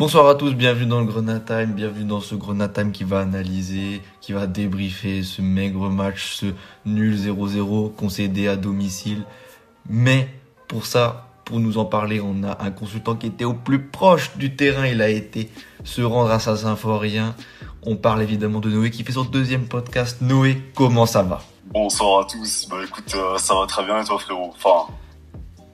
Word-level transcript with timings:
Bonsoir 0.00 0.28
à 0.28 0.34
tous, 0.34 0.54
bienvenue 0.54 0.86
dans 0.86 1.00
le 1.00 1.04
Grenade 1.04 1.44
Time, 1.44 1.74
bienvenue 1.74 2.06
dans 2.06 2.22
ce 2.22 2.34
Grenade 2.34 2.72
Time 2.72 2.90
qui 2.90 3.04
va 3.04 3.20
analyser, 3.20 4.00
qui 4.22 4.32
va 4.32 4.46
débriefer 4.46 5.22
ce 5.22 5.42
maigre 5.42 5.90
match, 5.90 6.36
ce 6.36 6.46
nul 6.86 7.14
0-0 7.14 7.94
concédé 7.94 8.48
à 8.48 8.56
domicile. 8.56 9.24
Mais 9.90 10.26
pour 10.68 10.86
ça, 10.86 11.26
pour 11.44 11.60
nous 11.60 11.76
en 11.76 11.84
parler, 11.84 12.18
on 12.18 12.42
a 12.44 12.64
un 12.64 12.70
consultant 12.70 13.14
qui 13.14 13.26
était 13.26 13.44
au 13.44 13.52
plus 13.52 13.88
proche 13.88 14.38
du 14.38 14.56
terrain, 14.56 14.86
il 14.86 15.02
a 15.02 15.10
été 15.10 15.50
se 15.84 16.00
rendre 16.00 16.30
à 16.30 16.38
Saint-Symphorien. 16.38 17.34
On 17.82 17.96
parle 17.96 18.22
évidemment 18.22 18.60
de 18.60 18.70
Noé 18.70 18.90
qui 18.90 19.04
fait 19.04 19.12
son 19.12 19.24
deuxième 19.24 19.68
podcast. 19.68 20.22
Noé, 20.22 20.62
comment 20.74 21.04
ça 21.04 21.22
va? 21.22 21.42
Bonsoir 21.66 22.20
à 22.20 22.24
tous, 22.24 22.66
bah 22.70 22.76
écoute, 22.82 23.14
euh, 23.14 23.36
ça 23.36 23.54
va 23.54 23.66
très 23.66 23.84
bien 23.84 24.00
et 24.00 24.04
toi 24.06 24.18
frérot? 24.18 24.54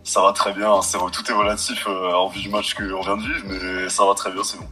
Ça 0.07 0.23
va 0.23 0.33
très 0.33 0.53
bien, 0.53 0.81
c'est 0.83 0.99
tout 0.99 1.29
est 1.29 1.35
relatif 1.35 1.85
euh, 1.89 2.15
en 2.15 2.29
vue 2.29 2.41
du 2.41 2.49
match 2.49 2.75
qu'on 2.75 3.01
vient 3.01 3.17
de 3.17 3.23
vivre, 3.23 3.45
mais 3.47 3.89
ça 3.89 4.05
va 4.05 4.15
très 4.15 4.31
bien, 4.31 4.43
c'est 4.45 4.57
bon. 4.57 4.67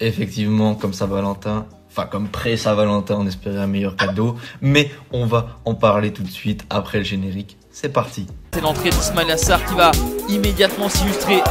Effectivement, 0.00 0.74
comme 0.74 0.92
Saint-Valentin, 0.92 1.66
enfin 1.88 2.06
comme 2.06 2.28
pré-Saint-Valentin, 2.28 3.14
on 3.18 3.26
espérait 3.26 3.60
un 3.60 3.68
meilleur 3.68 3.94
cadeau, 3.96 4.36
mais 4.60 4.90
on 5.12 5.24
va 5.24 5.60
en 5.64 5.74
parler 5.74 6.12
tout 6.12 6.24
de 6.24 6.30
suite 6.30 6.64
après 6.68 6.98
le 6.98 7.04
générique. 7.04 7.56
C'est 7.70 7.92
parti. 7.92 8.26
C'est 8.52 8.60
l'entrée 8.60 8.90
d'Ismail 8.90 9.30
Assar 9.30 9.64
qui 9.64 9.74
va 9.74 9.92
immédiatement 10.28 10.88
s'illustrer. 10.88 11.42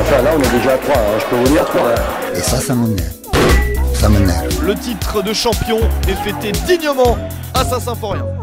Enfin, 0.00 0.22
là, 0.22 0.30
on 0.36 0.40
est 0.40 0.58
déjà 0.58 0.74
à 0.74 0.78
3, 0.78 0.96
hein, 0.96 1.18
je 1.18 1.24
peux 1.26 1.36
vous 1.36 1.48
dire 1.48 1.64
3. 1.64 1.94
Et 2.36 2.40
ça, 2.40 2.58
ça 2.58 2.74
m'énerve. 2.74 3.12
Ça 3.94 4.08
m'énerve. 4.08 4.64
Le 4.64 4.74
titre 4.76 5.22
de 5.22 5.32
champion 5.32 5.80
est 6.06 6.14
fêté 6.14 6.52
dignement 6.52 7.18
à 7.52 7.64
Saint-Symphorien. 7.64 8.39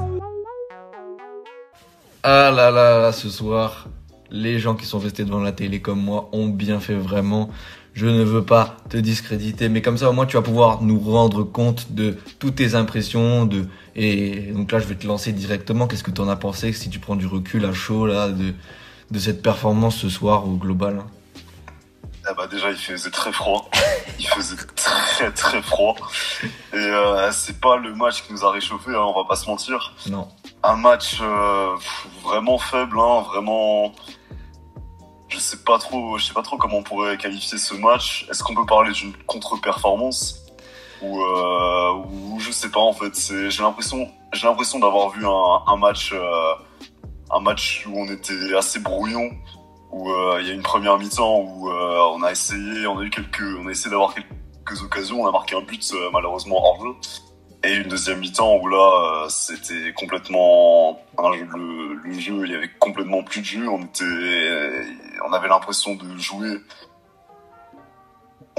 Ah 2.29 2.51
là 2.51 2.71
là 2.71 2.99
là, 2.99 3.13
ce 3.13 3.29
soir, 3.29 3.87
les 4.31 4.59
gens 4.59 4.75
qui 4.75 4.85
sont 4.85 4.99
restés 4.99 5.23
devant 5.23 5.39
la 5.39 5.53
télé 5.53 5.81
comme 5.81 6.01
moi 6.01 6.27
ont 6.33 6.49
bien 6.49 6.81
fait 6.81 6.93
vraiment. 6.93 7.49
Je 7.93 8.05
ne 8.05 8.21
veux 8.21 8.43
pas 8.43 8.75
te 8.89 8.97
discréditer, 8.97 9.69
mais 9.69 9.81
comme 9.81 9.97
ça 9.97 10.09
au 10.09 10.11
moins 10.11 10.25
tu 10.25 10.35
vas 10.35 10.41
pouvoir 10.41 10.81
nous 10.81 10.99
rendre 10.99 11.45
compte 11.45 11.93
de 11.93 12.17
toutes 12.37 12.55
tes 12.55 12.75
impressions. 12.75 13.45
De 13.45 13.69
et 13.95 14.51
donc 14.51 14.73
là 14.73 14.79
je 14.79 14.87
vais 14.87 14.95
te 14.95 15.07
lancer 15.07 15.31
directement. 15.31 15.87
Qu'est-ce 15.87 16.03
que 16.03 16.11
tu 16.11 16.19
en 16.19 16.27
as 16.27 16.35
pensé 16.35 16.73
si 16.73 16.89
tu 16.89 16.99
prends 16.99 17.15
du 17.15 17.27
recul 17.27 17.63
à 17.63 17.71
chaud 17.71 18.05
là 18.05 18.27
de 18.27 18.53
de 19.09 19.19
cette 19.19 19.41
performance 19.41 19.95
ce 19.95 20.09
soir 20.09 20.45
au 20.45 20.57
global? 20.57 21.05
Ah 22.25 22.33
bah 22.33 22.47
déjà 22.47 22.71
il 22.71 22.75
faisait 22.75 23.09
très 23.09 23.31
froid, 23.31 23.71
il 24.19 24.27
faisait 24.27 24.57
très 24.75 25.31
très 25.31 25.61
froid 25.61 25.95
et 26.73 26.75
euh, 26.75 27.31
c'est 27.31 27.61
pas 27.61 27.77
le 27.77 27.95
match 27.95 28.23
qui 28.23 28.33
nous 28.33 28.43
a 28.43 28.51
réchauffé, 28.51 28.91
hein, 28.91 28.99
on 28.99 29.17
va 29.17 29.25
pas 29.25 29.37
se 29.37 29.49
mentir. 29.49 29.93
Non. 30.09 30.27
Un 30.63 30.75
match 30.75 31.19
euh, 31.21 31.75
vraiment 32.23 32.57
faible, 32.57 32.99
hein, 32.99 33.21
vraiment. 33.21 33.91
Je 35.27 35.37
sais 35.39 35.57
pas 35.57 35.77
trop, 35.77 36.17
je 36.17 36.25
sais 36.25 36.33
pas 36.33 36.41
trop 36.41 36.57
comment 36.57 36.77
on 36.77 36.83
pourrait 36.83 37.17
qualifier 37.17 37.57
ce 37.57 37.75
match. 37.75 38.25
Est-ce 38.29 38.43
qu'on 38.43 38.55
peut 38.55 38.65
parler 38.65 38.91
d'une 38.91 39.13
contre-performance? 39.25 40.45
Ou, 41.01 41.21
euh, 41.21 42.39
je 42.39 42.51
sais 42.51 42.71
pas 42.71 42.79
en 42.79 42.93
fait. 42.93 43.13
J'ai 43.49 43.61
l'impression, 43.61 44.79
d'avoir 44.79 45.09
vu 45.09 45.27
un, 45.27 45.61
un 45.67 45.77
match, 45.77 46.11
euh, 46.13 46.53
un 47.29 47.39
match 47.39 47.85
où 47.87 47.99
on 47.99 48.07
était 48.07 48.55
assez 48.55 48.79
brouillon 48.79 49.29
où 49.91 50.09
il 50.39 50.47
y 50.47 50.51
a 50.51 50.53
une 50.53 50.63
première 50.63 50.97
mi-temps 50.97 51.37
où 51.39 51.69
on 51.69 52.21
a 52.23 52.31
essayé, 52.31 52.87
on 52.87 52.99
a 52.99 53.03
eu 53.03 53.09
quelques, 53.09 53.41
on 53.59 53.67
a 53.67 53.71
essayé 53.71 53.89
d'avoir 53.89 54.13
quelques 54.13 54.81
occasions, 54.83 55.21
on 55.21 55.27
a 55.27 55.31
marqué 55.31 55.55
un 55.55 55.61
but 55.61 55.93
malheureusement 56.11 56.57
hors 56.57 56.81
jeu, 56.81 56.95
et 57.63 57.75
une 57.75 57.87
deuxième 57.87 58.19
mi-temps 58.19 58.57
où 58.57 58.67
là 58.67 59.27
c'était 59.29 59.93
complètement 59.93 61.01
un 61.17 61.33
jeu, 61.33 61.47
le, 62.03 62.13
jeu, 62.13 62.45
il 62.45 62.51
y 62.51 62.55
avait 62.55 62.69
complètement 62.79 63.23
plus 63.23 63.41
de 63.41 63.45
jeu, 63.45 63.67
on 63.67 63.81
était, 63.83 64.85
on 65.27 65.33
avait 65.33 65.47
l'impression 65.47 65.95
de 65.95 66.17
jouer. 66.17 66.57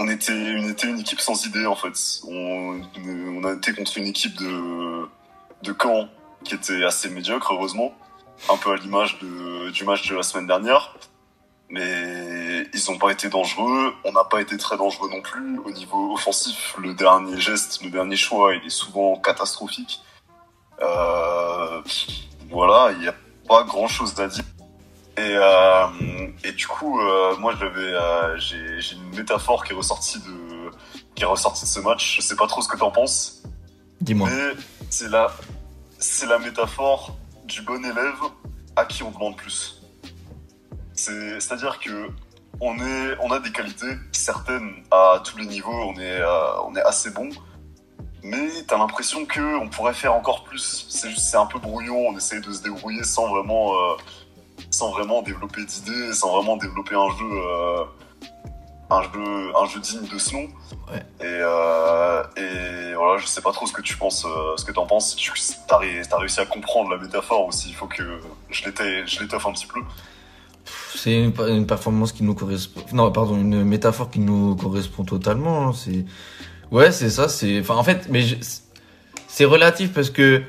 On 0.00 0.08
était, 0.08 0.32
on 0.32 0.68
était 0.68 0.88
une 0.88 1.00
équipe 1.00 1.20
sans 1.20 1.44
idée 1.46 1.66
en 1.66 1.74
fait. 1.74 2.20
On, 2.28 2.80
on 3.06 3.44
a 3.44 3.54
été 3.54 3.72
contre 3.72 3.98
une 3.98 4.06
équipe 4.06 4.36
de, 4.36 5.08
de 5.62 5.76
Caen 5.80 6.08
qui 6.44 6.54
était 6.54 6.84
assez 6.84 7.08
médiocre 7.10 7.52
heureusement, 7.52 7.92
un 8.48 8.56
peu 8.56 8.72
à 8.72 8.76
l'image 8.76 9.18
du 9.18 9.84
match 9.84 10.08
de 10.08 10.14
la 10.14 10.22
semaine 10.22 10.46
dernière 10.46 10.94
mais 11.70 12.37
ils 12.72 12.90
n'ont 12.90 12.98
pas 12.98 13.10
été 13.10 13.28
dangereux. 13.28 13.94
On 14.04 14.12
n'a 14.12 14.24
pas 14.24 14.40
été 14.40 14.56
très 14.56 14.76
dangereux 14.76 15.08
non 15.10 15.20
plus. 15.20 15.58
Au 15.58 15.70
niveau 15.70 16.14
offensif, 16.14 16.74
le 16.78 16.94
dernier 16.94 17.40
geste, 17.40 17.82
le 17.82 17.90
dernier 17.90 18.16
choix, 18.16 18.54
il 18.54 18.64
est 18.66 18.70
souvent 18.70 19.16
catastrophique. 19.16 20.00
Euh, 20.80 21.82
voilà, 22.50 22.92
il 22.92 23.00
n'y 23.00 23.08
a 23.08 23.14
pas 23.46 23.64
grand 23.64 23.88
chose 23.88 24.18
à 24.20 24.28
dire. 24.28 24.44
Et, 25.16 25.20
euh, 25.34 25.86
et 26.44 26.52
du 26.52 26.66
coup, 26.66 27.00
euh, 27.00 27.36
moi, 27.38 27.54
j'avais, 27.58 27.92
j'ai, 28.38 28.94
une 28.94 29.16
métaphore 29.16 29.64
qui 29.64 29.72
est 29.72 29.76
ressortie 29.76 30.20
de, 30.20 30.70
qui 31.14 31.24
est 31.24 31.26
ressortie 31.26 31.64
de 31.64 31.68
ce 31.68 31.80
match. 31.80 32.16
Je 32.16 32.20
sais 32.22 32.36
pas 32.36 32.46
trop 32.46 32.62
ce 32.62 32.68
que 32.68 32.76
t'en 32.76 32.90
penses. 32.90 33.42
Dis-moi. 34.00 34.28
Mais 34.30 34.52
c'est 34.90 35.08
la, 35.08 35.32
c'est 35.98 36.26
la 36.26 36.38
métaphore 36.38 37.16
du 37.46 37.62
bon 37.62 37.84
élève 37.84 38.20
à 38.76 38.84
qui 38.84 39.02
on 39.02 39.10
demande 39.10 39.36
plus. 39.36 39.82
C'est-à-dire 40.94 41.78
que 41.78 42.10
on, 42.60 42.76
est, 42.78 43.16
on 43.20 43.30
a 43.30 43.38
des 43.40 43.52
qualités 43.52 43.94
certaines 44.12 44.82
à 44.90 45.20
tous 45.24 45.38
les 45.38 45.46
niveaux, 45.46 45.72
on 45.72 45.94
est, 45.94 46.20
euh, 46.20 46.62
on 46.64 46.74
est 46.74 46.82
assez 46.82 47.10
bon, 47.10 47.28
mais 48.22 48.48
t'as 48.66 48.78
l'impression 48.78 49.26
que 49.26 49.58
on 49.58 49.68
pourrait 49.68 49.94
faire 49.94 50.14
encore 50.14 50.44
plus. 50.44 50.86
C'est 50.88 51.36
un 51.36 51.46
peu 51.46 51.58
brouillon, 51.58 52.08
on 52.08 52.16
essaie 52.16 52.40
de 52.40 52.52
se 52.52 52.62
débrouiller 52.62 53.04
sans 53.04 53.28
vraiment, 53.28 53.74
euh, 53.74 53.96
sans 54.70 54.90
vraiment 54.90 55.22
développer 55.22 55.64
d'idées, 55.64 56.12
sans 56.12 56.34
vraiment 56.34 56.56
développer 56.56 56.96
un 56.96 57.10
jeu, 57.10 57.30
euh, 57.30 57.84
un 58.90 59.02
jeu, 59.02 59.52
un 59.56 59.66
jeu 59.66 59.80
digne 59.80 60.08
de 60.08 60.18
ce 60.18 60.34
nom. 60.34 60.48
Ouais. 60.90 61.06
Et, 61.20 62.40
et 62.40 62.94
voilà, 62.94 63.18
je 63.18 63.26
sais 63.26 63.42
pas 63.42 63.52
trop 63.52 63.66
ce 63.66 63.72
que 63.72 63.82
tu 63.82 63.96
penses, 63.96 64.26
ce 64.56 64.64
que 64.64 64.72
t'en 64.72 64.86
penses. 64.86 65.14
Tu 65.14 65.30
as, 65.70 65.74
as 65.74 66.18
réussi 66.18 66.40
à 66.40 66.46
comprendre 66.46 66.90
la 66.90 66.96
métaphore 66.96 67.46
aussi. 67.46 67.68
Il 67.68 67.74
faut 67.76 67.86
que 67.86 68.20
je 68.50 69.20
l'étoffe 69.20 69.46
un 69.46 69.52
petit 69.52 69.66
peu 69.66 69.80
c'est 70.94 71.22
une, 71.22 71.32
une, 71.48 71.66
performance 71.66 72.12
qui 72.12 72.24
nous 72.24 72.34
correspond. 72.34 72.80
Non, 72.92 73.10
pardon, 73.12 73.36
une 73.36 73.64
métaphore 73.64 74.10
qui 74.10 74.20
nous 74.20 74.56
correspond 74.56 75.04
totalement. 75.04 75.68
Hein, 75.68 75.72
c'est 75.74 76.04
ouais, 76.70 76.92
c'est 76.92 77.10
ça. 77.10 77.28
C'est 77.28 77.60
enfin 77.60 77.76
en 77.76 77.84
fait, 77.84 78.08
mais 78.10 78.24
c'est 79.26 79.44
relatif 79.44 79.92
parce 79.92 80.10
que 80.10 80.42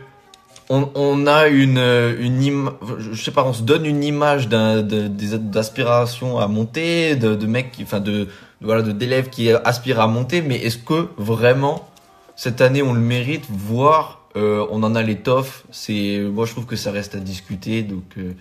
on, 0.69 0.89
on 0.95 1.27
a 1.27 1.47
une 1.47 1.79
une 2.19 2.43
im... 2.43 2.73
je 3.11 3.21
sais 3.21 3.31
pas, 3.31 3.43
on 3.43 3.53
se 3.53 3.63
donne 3.63 3.85
une 3.85 4.03
image 4.03 4.47
d'un 4.47 4.81
d'aspiration 4.81 6.39
à 6.39 6.47
monter, 6.47 7.15
de, 7.15 7.35
de 7.35 7.45
mecs, 7.45 7.71
qui, 7.71 7.83
enfin 7.83 7.99
de 7.99 8.27
voilà, 8.61 8.81
de 8.81 8.91
d'élèves 8.91 9.29
qui 9.29 9.51
aspirent 9.51 9.99
à 9.99 10.07
monter. 10.07 10.41
Mais 10.41 10.57
est-ce 10.57 10.77
que 10.77 11.09
vraiment 11.17 11.89
cette 12.35 12.61
année 12.61 12.81
on 12.81 12.93
le 12.93 13.01
mérite, 13.01 13.45
voire 13.49 14.21
euh, 14.35 14.65
on 14.69 14.83
en 14.83 14.95
a 14.95 15.01
l'étoffe 15.01 15.65
C'est 15.71 16.19
moi 16.19 16.45
je 16.45 16.51
trouve 16.51 16.65
que 16.65 16.75
ça 16.75 16.91
reste 16.91 17.15
à 17.15 17.19
discuter. 17.19 17.83
Donc 17.83 18.17
euh, 18.17 18.33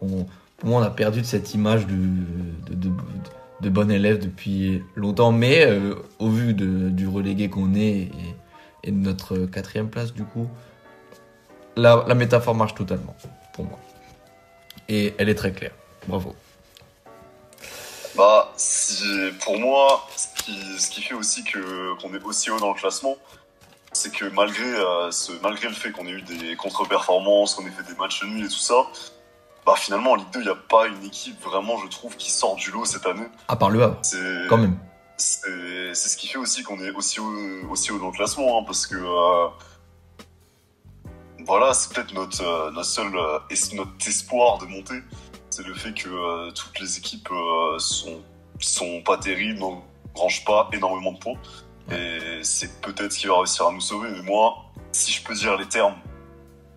on 0.00 0.26
moi, 0.64 0.80
on 0.80 0.84
a 0.84 0.90
perdu 0.90 1.20
de 1.20 1.26
cette 1.26 1.54
image 1.54 1.86
de, 1.86 2.74
de, 3.60 3.68
bon 3.68 3.90
élève 3.90 4.18
depuis 4.18 4.82
longtemps. 4.94 5.32
Mais 5.32 5.66
euh, 5.66 5.94
au 6.18 6.28
vu 6.28 6.54
du 6.54 7.08
relégué 7.08 7.48
qu'on 7.48 7.74
est 7.74 8.10
et, 8.84 8.90
de 8.90 8.96
notre 8.96 9.38
quatrième 9.46 9.88
place, 9.88 10.12
du 10.12 10.24
coup, 10.24 10.48
la, 11.76 12.04
métaphore 12.14 12.54
marche 12.54 12.74
totalement 12.74 13.16
pour 13.54 13.64
moi. 13.64 13.78
Et 14.88 15.14
elle 15.18 15.28
est 15.28 15.34
très 15.34 15.52
claire. 15.52 15.72
Bravo. 16.06 16.34
Bah, 18.16 18.52
pour 19.40 19.58
moi, 19.58 20.06
ce 20.16 20.90
qui, 20.90 21.02
fait 21.02 21.14
aussi 21.14 21.44
que 21.44 21.98
qu'on 22.00 22.14
est 22.14 22.22
aussi 22.22 22.50
haut 22.50 22.58
dans 22.58 22.68
le 22.68 22.78
classement, 22.78 23.16
c'est 23.92 24.12
que 24.12 24.26
malgré, 24.26 24.64
euh, 24.64 25.10
malgré 25.42 25.68
le 25.68 25.74
fait 25.74 25.92
qu'on 25.92 26.06
ait 26.06 26.10
eu 26.10 26.22
des 26.22 26.56
contre-performances, 26.56 27.54
qu'on 27.54 27.66
ait 27.66 27.70
fait 27.70 27.90
des 27.90 27.98
matchs 27.98 28.22
nuls 28.24 28.44
et 28.44 28.48
tout 28.48 28.54
ça, 28.54 28.86
bah 29.64 29.74
finalement 29.76 30.12
en 30.12 30.14
Ligue 30.16 30.30
2, 30.32 30.40
il 30.40 30.44
n'y 30.44 30.50
a 30.50 30.56
pas 30.56 30.86
une 30.88 31.04
équipe 31.04 31.40
vraiment, 31.42 31.78
je 31.78 31.86
trouve, 31.86 32.16
qui 32.16 32.30
sort 32.30 32.56
du 32.56 32.70
lot 32.70 32.84
cette 32.84 33.06
année. 33.06 33.26
À 33.48 33.56
part 33.56 33.70
le 33.70 33.82
Havre. 33.82 34.00
Quand 34.48 34.58
même. 34.58 34.76
C'est 35.16 35.94
ce 35.94 36.16
qui 36.16 36.26
fait 36.26 36.38
aussi 36.38 36.62
qu'on 36.62 36.80
est 36.80 36.90
aussi 36.90 37.20
haut, 37.20 37.68
aussi 37.70 37.92
haut 37.92 37.98
dans 37.98 38.08
le 38.08 38.12
classement, 38.12 38.58
hein, 38.58 38.64
parce 38.66 38.86
que 38.86 38.96
euh, 38.96 39.48
voilà, 41.46 41.74
c'est 41.74 41.92
peut-être 41.94 42.12
notre, 42.12 42.42
euh, 42.42 42.70
notre 42.72 42.88
seul 42.88 43.14
euh, 43.14 43.38
notre 43.74 44.08
espoir 44.08 44.58
de 44.58 44.66
monter. 44.66 45.00
C'est 45.50 45.64
le 45.64 45.74
fait 45.74 45.92
que 45.92 46.50
toutes 46.52 46.80
les 46.80 46.98
équipes 46.98 47.28
sont, 47.76 48.22
sont 48.58 49.02
pas 49.02 49.18
terribles, 49.18 49.60
n'engrangent 49.60 50.44
pas 50.44 50.70
énormément 50.72 51.12
de 51.12 51.18
points. 51.18 51.38
Et 51.90 52.40
c'est 52.42 52.80
peut-être 52.80 53.12
ce 53.12 53.18
qui 53.18 53.26
va 53.26 53.36
réussir 53.36 53.66
à 53.66 53.72
nous 53.72 53.80
sauver. 53.80 54.10
Mais 54.12 54.22
moi, 54.22 54.64
si 54.92 55.12
je 55.12 55.22
peux 55.22 55.34
dire 55.34 55.56
les 55.58 55.68
termes 55.68 55.96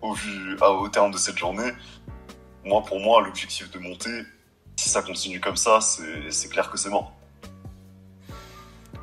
au, 0.02 0.12
vu, 0.12 0.58
au 0.60 0.88
terme 0.88 1.10
de 1.10 1.16
cette 1.16 1.38
journée, 1.38 1.72
moi, 2.66 2.82
pour 2.82 3.00
moi, 3.00 3.22
l'objectif 3.22 3.70
de 3.70 3.78
monter, 3.78 4.22
si 4.76 4.88
ça 4.88 5.00
continue 5.00 5.40
comme 5.40 5.56
ça, 5.56 5.80
c'est 5.80 6.48
clair 6.48 6.70
que 6.70 6.76
c'est 6.76 6.90
mort. 6.90 7.12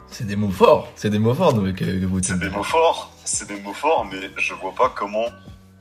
C'est 0.09 0.27
des 0.27 0.35
mots 0.35 0.51
forts, 0.51 0.91
c'est 0.95 1.09
des 1.09 1.17
mots 1.17 1.33
forts 1.33 1.53
que, 1.53 1.71
que 1.71 2.05
vous 2.05 2.21
C'est 2.21 2.37
des 2.37 2.49
mots 2.49 2.61
forts, 2.61 3.11
c'est 3.23 3.47
des 3.47 3.59
mots 3.61 3.73
forts, 3.73 4.05
mais 4.05 4.29
je 4.37 4.53
vois 4.53 4.75
pas 4.75 4.89
comment, 4.89 5.25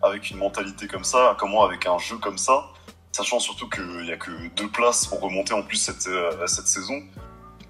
avec 0.00 0.30
une 0.30 0.38
mentalité 0.38 0.86
comme 0.86 1.04
ça, 1.04 1.36
comment 1.38 1.64
avec 1.64 1.86
un 1.86 1.98
jeu 1.98 2.16
comme 2.16 2.38
ça, 2.38 2.70
sachant 3.10 3.40
surtout 3.40 3.68
qu'il 3.68 4.06
y 4.06 4.12
a 4.12 4.16
que 4.16 4.30
deux 4.56 4.68
places 4.68 5.06
pour 5.06 5.20
remonter 5.20 5.52
en 5.52 5.62
plus 5.62 5.76
cette, 5.76 6.06
euh, 6.06 6.46
cette 6.46 6.68
saison, 6.68 7.02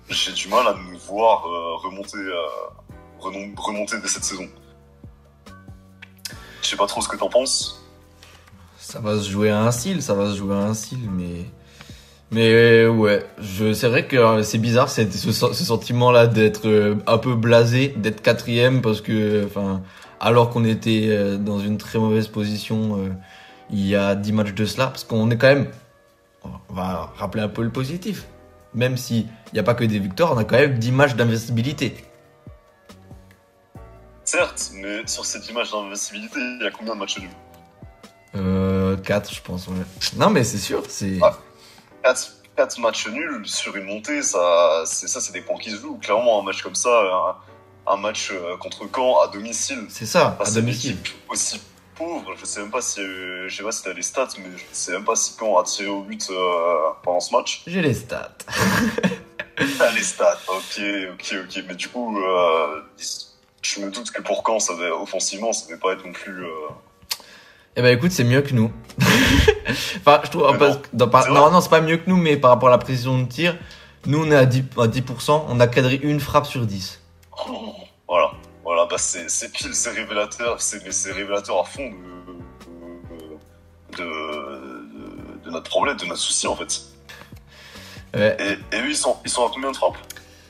j'ai 0.08 0.32
du 0.32 0.48
mal 0.48 0.68
à 0.68 0.74
nous 0.74 0.98
voir 0.98 1.46
euh, 1.46 1.76
remonter, 1.76 2.18
euh, 2.18 2.46
remonter 3.18 3.98
dès 4.00 4.08
cette 4.08 4.24
saison. 4.24 4.48
Je 6.62 6.68
sais 6.68 6.76
pas 6.76 6.86
trop 6.86 7.00
ce 7.00 7.08
que 7.08 7.16
t'en 7.16 7.28
penses. 7.28 7.81
Ça 8.82 8.98
va 8.98 9.16
se 9.16 9.30
jouer 9.30 9.48
à 9.50 9.60
un 9.60 9.70
style, 9.70 10.02
ça 10.02 10.12
va 10.14 10.28
se 10.30 10.36
jouer 10.36 10.54
à 10.54 10.58
un 10.58 10.74
style, 10.74 11.08
mais. 11.10 11.46
Mais 12.32 12.86
ouais, 12.86 13.24
je, 13.38 13.74
c'est 13.74 13.88
vrai 13.88 14.06
que 14.08 14.16
euh, 14.16 14.42
c'est 14.42 14.58
bizarre 14.58 14.88
cette- 14.88 15.12
ce, 15.12 15.30
ce 15.32 15.64
sentiment-là 15.64 16.26
d'être 16.26 16.66
euh, 16.66 16.96
un 17.06 17.18
peu 17.18 17.34
blasé, 17.34 17.88
d'être 17.96 18.22
quatrième, 18.22 18.80
parce 18.82 19.00
que, 19.02 19.44
enfin, 19.44 19.82
alors 20.18 20.48
qu'on 20.50 20.64
était 20.64 21.08
euh, 21.10 21.36
dans 21.36 21.58
une 21.60 21.76
très 21.78 21.98
mauvaise 21.98 22.28
position 22.28 22.96
euh, 22.98 23.10
il 23.70 23.86
y 23.86 23.94
a 23.94 24.14
10 24.14 24.32
matchs 24.32 24.54
de 24.54 24.64
cela, 24.64 24.86
parce 24.86 25.04
qu'on 25.04 25.30
est 25.30 25.36
quand 25.36 25.48
même, 25.48 25.66
on 26.44 26.72
va 26.74 27.12
rappeler 27.16 27.42
un 27.42 27.48
peu 27.48 27.62
le 27.62 27.70
positif, 27.70 28.24
même 28.74 28.96
s'il 28.96 29.26
n'y 29.52 29.58
a 29.60 29.62
pas 29.62 29.74
que 29.74 29.84
des 29.84 29.98
victoires, 29.98 30.32
on 30.32 30.38
a 30.38 30.44
quand 30.44 30.56
même 30.58 30.78
10 30.78 30.90
matchs 30.90 31.14
d'investibilité. 31.14 31.94
Certes, 34.24 34.70
mais 34.74 35.06
sur 35.06 35.24
cette 35.26 35.48
image 35.50 35.70
d'invincibilité, 35.70 36.38
il 36.38 36.64
y 36.64 36.66
a 36.66 36.70
combien 36.70 36.94
de 36.94 36.98
matchs 37.00 37.20
nuls? 37.20 37.28
Euh, 38.34 38.71
4, 38.96 39.34
je 39.34 39.40
pense, 39.42 39.68
ouais. 39.68 39.74
Non, 40.16 40.30
mais 40.30 40.44
c'est 40.44 40.58
sûr, 40.58 40.82
c'est. 40.88 41.18
Ah. 41.22 41.38
4, 42.04 42.32
4 42.56 42.78
matchs 42.80 43.08
nuls 43.08 43.46
sur 43.46 43.76
une 43.76 43.84
montée, 43.84 44.22
ça, 44.22 44.82
c'est 44.86 45.08
ça, 45.08 45.20
c'est 45.20 45.32
des 45.32 45.40
points 45.42 45.58
qui 45.58 45.70
se 45.70 45.76
jouent. 45.76 45.98
Clairement, 45.98 46.40
un 46.40 46.42
match 46.42 46.62
comme 46.62 46.74
ça, 46.74 46.90
un, 47.86 47.92
un 47.92 47.96
match 47.96 48.30
euh, 48.32 48.56
contre 48.56 48.86
Caen 48.94 49.20
à 49.20 49.28
domicile, 49.28 49.86
C'est 49.88 50.06
ça, 50.06 50.34
face 50.38 50.50
à 50.56 50.60
domicile. 50.60 50.92
équipe 50.92 51.08
aussi 51.28 51.60
pauvre. 51.94 52.34
Je 52.36 52.44
sais 52.44 52.60
même 52.60 52.70
pas 52.70 52.80
si, 52.80 53.00
euh, 53.00 53.48
je 53.48 53.56
sais 53.56 53.62
pas 53.62 53.70
si 53.72 53.82
t'as 53.84 53.92
les 53.92 54.02
stats, 54.02 54.28
mais 54.38 54.56
je 54.56 54.64
sais 54.72 54.92
même 54.92 55.04
pas 55.04 55.14
si 55.16 55.34
Caen 55.38 55.58
a 55.58 55.62
tiré 55.64 55.88
au 55.88 56.02
but 56.02 56.26
euh, 56.30 56.90
pendant 57.02 57.20
ce 57.20 57.34
match. 57.34 57.62
J'ai 57.66 57.82
les 57.82 57.94
stats. 57.94 58.36
T'as 59.78 59.92
les 59.92 60.02
stats, 60.02 60.38
ok, 60.48 60.82
ok, 61.12 61.34
ok. 61.44 61.64
Mais 61.68 61.74
du 61.74 61.88
coup, 61.88 62.18
euh, 62.18 62.80
je 63.60 63.80
me 63.80 63.90
doute 63.90 64.10
que 64.10 64.20
pour 64.22 64.42
Caen, 64.44 64.58
ça 64.58 64.74
devait, 64.74 64.90
offensivement, 64.90 65.52
ça 65.52 65.66
devait 65.66 65.78
pas 65.78 65.92
être 65.92 66.04
non 66.04 66.12
plus. 66.12 66.44
Eh 67.76 67.82
ben 67.82 67.96
écoute, 67.96 68.10
c'est 68.12 68.24
mieux 68.24 68.42
que 68.42 68.52
nous. 68.54 68.70
enfin, 69.98 70.20
je 70.24 70.30
trouve, 70.30 70.58
parce 70.58 70.76
non, 70.76 70.82
dans- 70.92 71.08
par- 71.08 71.30
non, 71.50 71.60
c'est 71.60 71.70
pas 71.70 71.80
mieux 71.80 71.96
que 71.96 72.08
nous, 72.10 72.16
mais 72.16 72.36
par 72.36 72.50
rapport 72.50 72.68
à 72.68 72.72
la 72.72 72.78
précision 72.78 73.18
de 73.18 73.24
tir, 73.24 73.56
nous 74.06 74.22
on 74.24 74.30
est 74.30 74.36
à 74.36 74.44
10%, 74.44 74.62
à 74.82 74.86
10% 74.88 75.44
on 75.48 75.60
a 75.60 75.66
cadré 75.66 75.98
une 76.02 76.20
frappe 76.20 76.46
sur 76.46 76.66
10. 76.66 77.00
Voilà, 78.06 78.32
voilà, 78.62 78.86
bah 78.90 78.96
c'est 78.98 79.52
pile, 79.52 79.74
c'est 79.74 79.90
révélateur, 79.90 80.60
c'est 80.60 81.12
révélateur 81.12 81.60
à 81.60 81.64
fond 81.64 81.90
de 83.96 83.96
de, 83.96 84.04
de 84.04 85.44
de 85.46 85.50
notre 85.50 85.70
problème, 85.70 85.96
de 85.96 86.04
notre 86.04 86.20
souci 86.20 86.46
en 86.46 86.56
fait. 86.56 86.82
Ouais. 88.14 88.36
Et, 88.38 88.76
et 88.76 88.80
eux, 88.82 88.90
ils 88.90 88.96
sont 88.96 89.16
ils 89.24 89.30
sont 89.30 89.46
à 89.46 89.50
combien 89.52 89.70
de 89.70 89.76
frappes? 89.76 89.96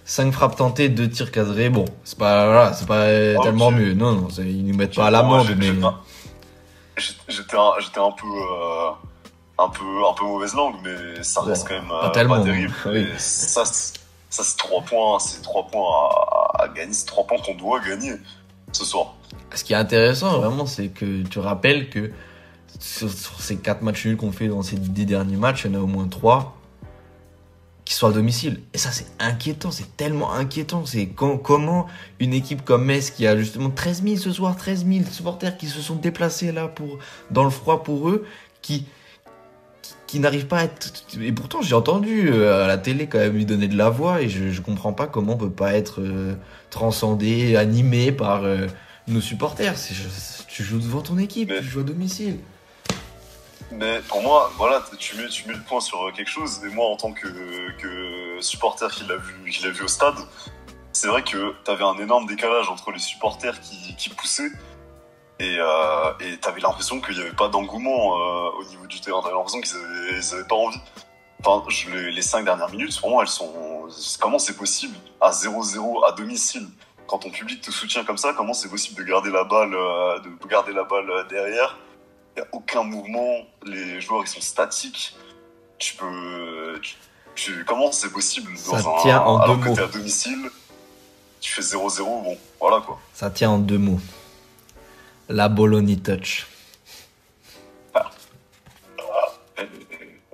5 0.05 0.33
frappes 0.33 0.57
tentées, 0.57 0.89
2 0.89 1.09
tirs 1.09 1.31
cadrés. 1.31 1.71
Bon, 1.71 1.85
c'est 2.03 2.19
pas, 2.19 2.47
voilà, 2.47 2.73
pas 2.89 3.37
Ok. 3.39 3.45
tellement 3.45 3.71
mieux. 3.71 3.95
Non, 3.95 4.13
non, 4.13 4.29
ils 4.39 4.67
nous 4.67 4.77
mettent 4.77 4.97
pas 4.97 5.07
à 5.07 5.11
l'amende, 5.13 5.55
mais. 5.57 5.73
pas- 5.73 6.03
J'étais 7.29 7.57
un, 7.57 7.73
j'étais 7.81 7.99
un 8.01 8.11
peu 8.13 8.27
euh, 8.27 8.91
un 9.59 9.69
peu 9.69 9.85
un 10.09 10.13
peu 10.15 10.25
mauvaise 10.25 10.55
langue, 10.55 10.77
mais 10.83 11.23
ça 11.23 11.41
reste 11.43 11.69
quand 11.69 11.75
même 11.75 11.89
pas 11.89 12.07
euh, 12.07 12.11
pas 12.29 12.45
terrible. 12.45 12.75
oui. 12.87 13.01
Et 13.15 13.19
ça, 13.19 13.65
c'est- 13.65 13.99
ça 14.31 14.43
c'est 14.43 14.57
trois 14.57 14.81
points, 14.83 15.19
c'est 15.19 15.43
trois 15.43 15.67
points 15.67 16.09
à, 16.59 16.63
à 16.65 16.69
gagner, 16.69 16.93
c'est 16.93 17.07
trois 17.07 17.27
points 17.27 17.39
qu'on 17.39 17.55
doit 17.55 17.81
gagner 17.81 18.15
ce 18.73 18.85
soir. 18.85 19.15
Ce 19.55 19.63
qui 19.65 19.75
est 19.75 19.77
intéressant, 19.77 20.39
vraiment, 20.39 20.65
c'est 20.67 20.89
que 20.89 21.23
tu 21.25 21.39
rappelles 21.39 21.91
que 21.91 22.11
sur, 22.81 23.11
sur 23.11 23.39
ces 23.41 23.59
4 23.59 23.83
matchs 23.83 24.07
nuls 24.07 24.17
qu'on 24.17 24.33
fait 24.33 24.49
dans 24.49 24.63
ces 24.63 24.77
10 24.77 25.05
derniers 25.05 25.37
matchs, 25.37 25.65
il 25.67 25.73
y 25.73 25.77
en 25.77 25.81
a 25.81 25.83
au 25.83 25.87
moins 25.87 26.09
3 26.09 26.57
qui 27.85 27.95
sont 27.95 28.07
à 28.07 28.13
domicile. 28.13 28.61
Et 28.75 28.79
ça, 28.79 28.91
c'est 28.93 29.07
inquiétant, 29.19 29.71
c'est 29.71 29.97
tellement 29.97 30.33
inquiétant. 30.33 30.87
C'est 30.87 31.07
com- 31.09 31.41
comment 31.43 31.87
une 32.21 32.33
équipe 32.33 32.65
comme 32.65 32.85
Metz, 32.85 33.11
qui 33.11 33.27
a 33.27 33.37
justement 33.37 33.71
13 33.71 34.03
000 34.05 34.17
ce 34.17 34.31
soir, 34.33 34.57
13 34.57 34.87
000 34.87 35.05
supporters 35.11 35.57
qui 35.57 35.67
se 35.67 35.81
sont 35.81 35.97
déplacés 35.97 36.53
là 36.53 36.69
pour, 36.69 36.99
dans 37.31 37.45
le 37.45 37.51
froid 37.51 37.83
pour 37.83 38.09
eux, 38.09 38.25
qui, 38.63 38.87
qui, 39.83 39.95
qui 40.07 40.21
n'arrivent 40.21 40.47
pas 40.47 40.59
à 40.59 40.65
être. 40.65 40.93
Et 41.21 41.33
pourtant, 41.33 41.61
j'ai 41.61 41.75
entendu 41.75 42.31
euh, 42.33 42.65
à 42.65 42.69
la 42.69 42.79
télé 42.79 43.09
quand 43.09 43.19
même 43.19 43.35
lui 43.35 43.47
donner 43.47 43.67
de 43.69 43.77
la 43.77 43.91
voix 43.91 44.23
et 44.23 44.29
je, 44.29 44.51
je 44.51 44.61
comprends 44.61 44.93
pas 44.93 45.07
comment 45.09 45.35
on 45.35 45.39
peut 45.39 45.51
pas 45.51 45.75
être 45.75 46.01
euh, 46.01 46.35
transcendé, 46.71 47.57
animé 47.57 48.13
par. 48.13 48.45
euh, 48.45 48.67
nos 49.09 49.21
supporters. 49.21 49.75
Je- 49.77 50.45
tu 50.47 50.63
joues 50.63 50.79
devant 50.79 51.01
ton 51.01 51.19
équipe, 51.19 51.49
tu 51.59 51.65
joues 51.65 51.81
à 51.81 51.83
domicile. 51.83 52.37
Mais 53.73 54.01
pour 54.09 54.23
moi, 54.23 54.51
voilà, 54.57 54.83
tu 54.99 55.17
mets, 55.17 55.25
le 55.25 55.63
point 55.65 55.81
sur 55.81 56.03
euh, 56.03 56.13
quelque 56.13 56.31
chose. 56.31 56.61
Et 56.65 56.69
moi, 56.69 56.87
en 56.87 56.97
tant 56.97 57.13
que, 57.13 57.27
supporter 58.41 58.91
qui 58.91 59.05
l'a 59.05 59.17
vu, 59.17 59.35
vu 59.45 59.85
au 59.85 59.89
stade, 59.89 60.17
c'est 60.93 61.07
vrai 61.07 61.23
que 61.23 61.55
t'avais 61.65 61.85
un 61.85 61.97
énorme 61.97 62.27
décalage 62.27 62.69
entre 62.69 62.91
les 62.93 62.99
supporters 62.99 63.59
qui, 63.61 64.09
poussaient 64.11 64.51
et 65.39 65.57
euh, 65.59 66.13
t'avais 66.41 66.61
l'impression 66.61 67.01
qu'il 67.01 67.17
n'y 67.17 67.21
avait 67.23 67.33
pas 67.33 67.49
d'engouement 67.49 68.17
euh, 68.17 68.51
au 68.61 68.65
niveau 68.65 68.87
du 68.87 69.01
terrain. 69.01 69.23
T'avais 69.23 69.35
l'impression 69.35 69.61
qu'ils 69.61 69.77
avaient, 69.77 70.19
ils 70.19 70.35
avaient 70.35 70.47
pas 70.47 70.55
envie. 70.55 70.81
Enfin, 71.45 71.65
les, 71.93 72.13
les 72.13 72.23
cinq 72.23 72.45
dernières 72.45 72.71
minutes, 72.71 73.01
pour 73.01 73.11
moi, 73.11 73.23
elles 73.23 73.29
sont. 73.29 73.53
Comment 74.21 74.39
c'est 74.39 74.57
possible 74.57 74.97
à 75.21 75.31
0-0 75.31 76.07
à 76.07 76.13
domicile 76.13 76.69
quand 77.07 77.19
ton 77.19 77.31
public 77.31 77.61
te 77.61 77.71
soutient 77.71 78.05
comme 78.05 78.19
ça 78.19 78.33
Comment 78.37 78.55
c'est 78.55 78.69
possible 78.69 79.03
de 79.03 79.09
garder 79.09 79.31
la 79.31 79.45
balle, 79.45 79.75
euh, 79.75 80.19
de 80.21 80.47
garder 80.47 80.73
la 80.73 80.85
balle 80.85 81.11
derrière 81.29 81.77
il 82.37 82.41
n'y 82.41 82.47
a 82.47 82.49
aucun 82.53 82.83
mouvement, 82.83 83.37
les 83.65 84.01
joueurs 84.01 84.23
ils 84.25 84.29
sont 84.29 84.41
statiques. 84.41 85.17
Tu 85.79 85.97
peux. 85.97 86.79
Tu, 86.83 86.95
tu- 87.35 87.65
comment 87.65 87.91
c'est 87.93 88.11
possible 88.13 88.53
dans 88.71 88.79
Ça 88.79 88.89
un. 88.89 89.03
tient 89.03 89.21
en 89.23 89.39
alors 89.39 89.57
deux 89.57 89.63
que 89.65 89.69
mots. 89.71 89.75
t'es 89.77 89.83
à 89.83 89.87
domicile, 89.87 90.51
tu 91.41 91.53
fais 91.53 91.63
0-0, 91.63 91.99
bon, 92.05 92.39
voilà 92.61 92.81
quoi. 92.81 93.01
Ça 93.15 93.31
tient 93.31 93.51
en 93.51 93.59
deux 93.59 93.79
mots. 93.79 94.01
La 95.29 95.49
Bologna 95.49 95.97
touch. 95.97 96.47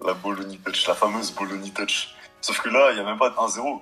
La 0.05 0.15
Bologna 0.15 0.57
touch, 0.65 0.87
la 0.87 0.95
fameuse 0.95 1.31
Bologna 1.33 1.69
touch. 1.75 2.15
Sauf 2.41 2.61
que 2.61 2.69
là, 2.69 2.91
il 2.93 2.95
n'y 2.95 3.01
a 3.01 3.05
même 3.05 3.19
pas 3.19 3.31
de 3.31 3.35
1-0. 3.35 3.81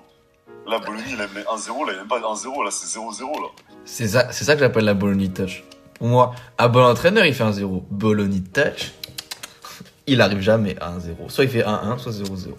Là, 0.67 0.79
Bologna, 0.79 1.05
il 1.09 1.21
a 1.21 1.27
mis 1.29 1.41
1-0, 1.41 1.87
là, 1.87 1.93
il 1.93 1.95
n'y 1.95 1.95
a 1.95 1.97
même 1.99 2.09
pas 2.09 2.19
de 2.19 2.25
1-0, 2.25 2.65
là, 2.65 2.71
c'est 2.71 2.99
0-0 2.99 3.41
là. 3.43 3.49
C'est 3.85 4.09
ça, 4.09 4.33
c'est 4.33 4.45
ça 4.45 4.55
que 4.55 4.61
j'appelle 4.61 4.85
la 4.85 4.95
Bologna 4.95 5.29
touch. 5.29 5.63
Pour 5.99 6.09
moi, 6.09 6.35
un 6.59 6.69
bon 6.69 6.85
entraîneur, 6.85 7.25
il 7.25 7.35
fait 7.35 7.45
un 7.45 7.53
0. 7.53 7.87
Bologna 7.91 8.39
touch, 8.53 8.93
il 10.07 10.21
arrive 10.21 10.41
jamais 10.41 10.77
à 10.81 10.89
un 10.89 11.01
0. 11.01 11.29
Soit 11.29 11.45
il 11.45 11.51
fait 11.51 11.63
1-1, 11.63 11.99
soit 11.99 12.13
0-0. 12.13 12.55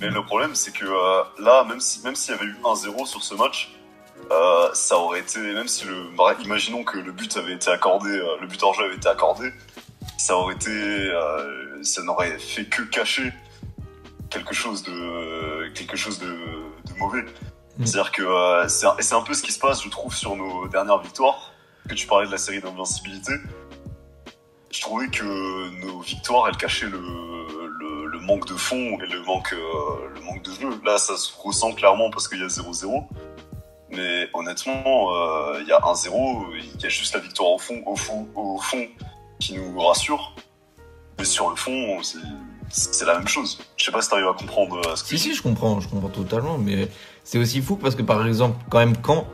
Mais 0.00 0.08
le 0.08 0.22
problème, 0.24 0.54
c'est 0.54 0.72
que 0.72 0.84
euh, 0.84 1.22
là, 1.38 1.64
même 1.64 1.80
si 1.80 2.02
même 2.02 2.16
s'il 2.16 2.34
y 2.34 2.38
avait 2.38 2.46
eu 2.46 2.56
1-0 2.64 3.06
sur 3.06 3.22
ce 3.22 3.34
match, 3.34 3.72
euh, 4.30 4.70
ça 4.72 4.96
aurait 4.96 5.20
été, 5.20 5.38
même 5.40 5.68
si 5.68 5.84
le, 5.84 6.10
bah, 6.16 6.34
imaginons 6.42 6.84
que 6.84 6.98
le 6.98 7.12
but 7.12 7.36
avait 7.36 7.54
été 7.54 7.70
accordé, 7.70 8.10
euh, 8.10 8.36
le 8.40 8.46
but 8.46 8.62
en 8.62 8.72
jeu 8.72 8.84
avait 8.84 8.96
été 8.96 9.08
accordé, 9.08 9.52
ça 10.18 10.36
aurait 10.36 10.54
été, 10.54 10.70
euh, 10.70 11.82
ça 11.82 12.02
n'aurait 12.02 12.38
fait 12.38 12.64
que 12.64 12.82
cacher 12.82 13.32
quelque 14.30 14.54
chose 14.54 14.82
de, 14.82 15.68
quelque 15.74 15.96
chose 15.96 16.18
de, 16.18 16.26
de 16.26 16.98
mauvais. 16.98 17.24
Mm. 17.78 17.86
C'est-à-dire 17.86 18.12
que 18.12 18.22
euh, 18.22 18.68
c'est 18.68 18.86
un, 18.86 19.18
un 19.18 19.22
peu 19.22 19.34
ce 19.34 19.42
qui 19.42 19.52
se 19.52 19.58
passe, 19.58 19.82
je 19.82 19.88
trouve, 19.88 20.14
sur 20.14 20.36
nos 20.36 20.68
dernières 20.68 20.98
victoires. 20.98 21.51
Que 21.88 21.94
tu 21.94 22.06
parlais 22.06 22.26
de 22.26 22.32
la 22.32 22.38
série 22.38 22.60
d'invincibilité. 22.60 23.32
Je 24.70 24.80
trouvais 24.80 25.08
que 25.08 25.24
nos 25.84 26.00
victoires, 26.00 26.48
elles 26.48 26.56
cachaient 26.56 26.88
le, 26.88 26.98
le, 27.00 28.06
le 28.06 28.20
manque 28.20 28.46
de 28.48 28.54
fond 28.54 28.76
et 29.02 29.06
le 29.06 29.22
manque, 29.24 29.52
euh, 29.52 30.08
le 30.14 30.20
manque 30.22 30.42
de 30.42 30.50
jeu. 30.52 30.70
Là, 30.84 30.96
ça 30.98 31.16
se 31.16 31.30
ressent 31.38 31.72
clairement 31.72 32.10
parce 32.10 32.28
qu'il 32.28 32.38
y 32.38 32.42
a 32.42 32.46
0-0. 32.46 33.04
Mais 33.90 34.28
honnêtement, 34.32 35.12
euh, 35.14 35.58
il 35.60 35.68
y 35.68 35.72
a 35.72 35.78
1-0, 35.80 36.46
il 36.56 36.80
y 36.80 36.86
a 36.86 36.88
juste 36.88 37.12
la 37.14 37.20
victoire 37.20 37.50
au 37.50 37.58
fond, 37.58 37.82
au 37.84 37.96
fond, 37.96 38.26
au 38.34 38.58
fond 38.58 38.86
qui 39.38 39.54
nous 39.58 39.78
rassure. 39.78 40.34
Mais 41.18 41.24
sur 41.26 41.50
le 41.50 41.56
fond, 41.56 42.00
c'est- 42.02 43.04
la 43.04 43.18
même 43.18 43.28
chose. 43.28 43.58
Je 43.76 43.84
sais 43.84 43.92
pas 43.92 44.00
si 44.00 44.08
t'arrives 44.08 44.28
à 44.28 44.32
comprendre 44.32 44.80
euh, 44.86 44.96
ce 44.96 45.02
que 45.02 45.10
Si, 45.10 45.18
si, 45.18 45.34
je 45.34 45.42
comprends, 45.42 45.78
je 45.80 45.88
comprends 45.88 46.08
totalement, 46.08 46.56
mais 46.56 46.88
c'est 47.24 47.36
aussi 47.38 47.60
fou 47.60 47.76
parce 47.76 47.94
que 47.94 48.00
par 48.02 48.26
exemple, 48.26 48.56
quand 48.70 48.78
même, 48.78 48.96
quand 48.96 49.26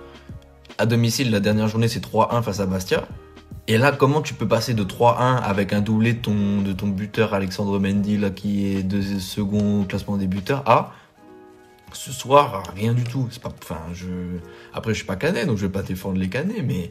à 0.79 0.87
domicile, 0.87 1.31
la 1.31 1.41
dernière 1.41 1.69
journée, 1.69 1.89
c'est 1.89 2.03
3-1 2.05 2.43
face 2.43 2.61
à 2.61 2.67
Bastia, 2.67 3.07
et 3.67 3.77
là, 3.77 3.93
comment 3.93 4.23
tu 4.23 4.33
peux 4.35 4.49
passer 4.49 4.73
de 4.75 4.83
3-1 4.85 5.37
avec 5.43 5.73
un 5.73 5.81
doublé 5.81 6.15
de 6.15 6.21
ton, 6.23 6.63
de 6.63 6.73
ton 6.73 6.87
buteur 6.89 7.35
Alexandre 7.35 7.79
Mendy, 7.79 8.17
là, 8.17 8.31
qui 8.31 8.67
est 8.75 8.83
deux 8.83 9.19
second 9.19 9.85
classement 9.85 10.17
des 10.17 10.27
buteurs, 10.27 10.63
à 10.67 10.93
ce 11.93 12.13
soir, 12.13 12.63
rien 12.75 12.93
du 12.95 13.05
tout. 13.05 13.29
C'est 13.31 13.43
pas, 13.43 13.51
enfin, 13.63 13.81
je, 13.93 14.07
après, 14.73 14.93
je 14.93 14.99
suis 14.99 15.07
pas 15.07 15.17
canet, 15.17 15.47
donc 15.47 15.57
je 15.59 15.67
vais 15.67 15.73
pas 15.73 15.83
défendre 15.83 16.19
les 16.19 16.29
canets, 16.29 16.63
mais, 16.65 16.91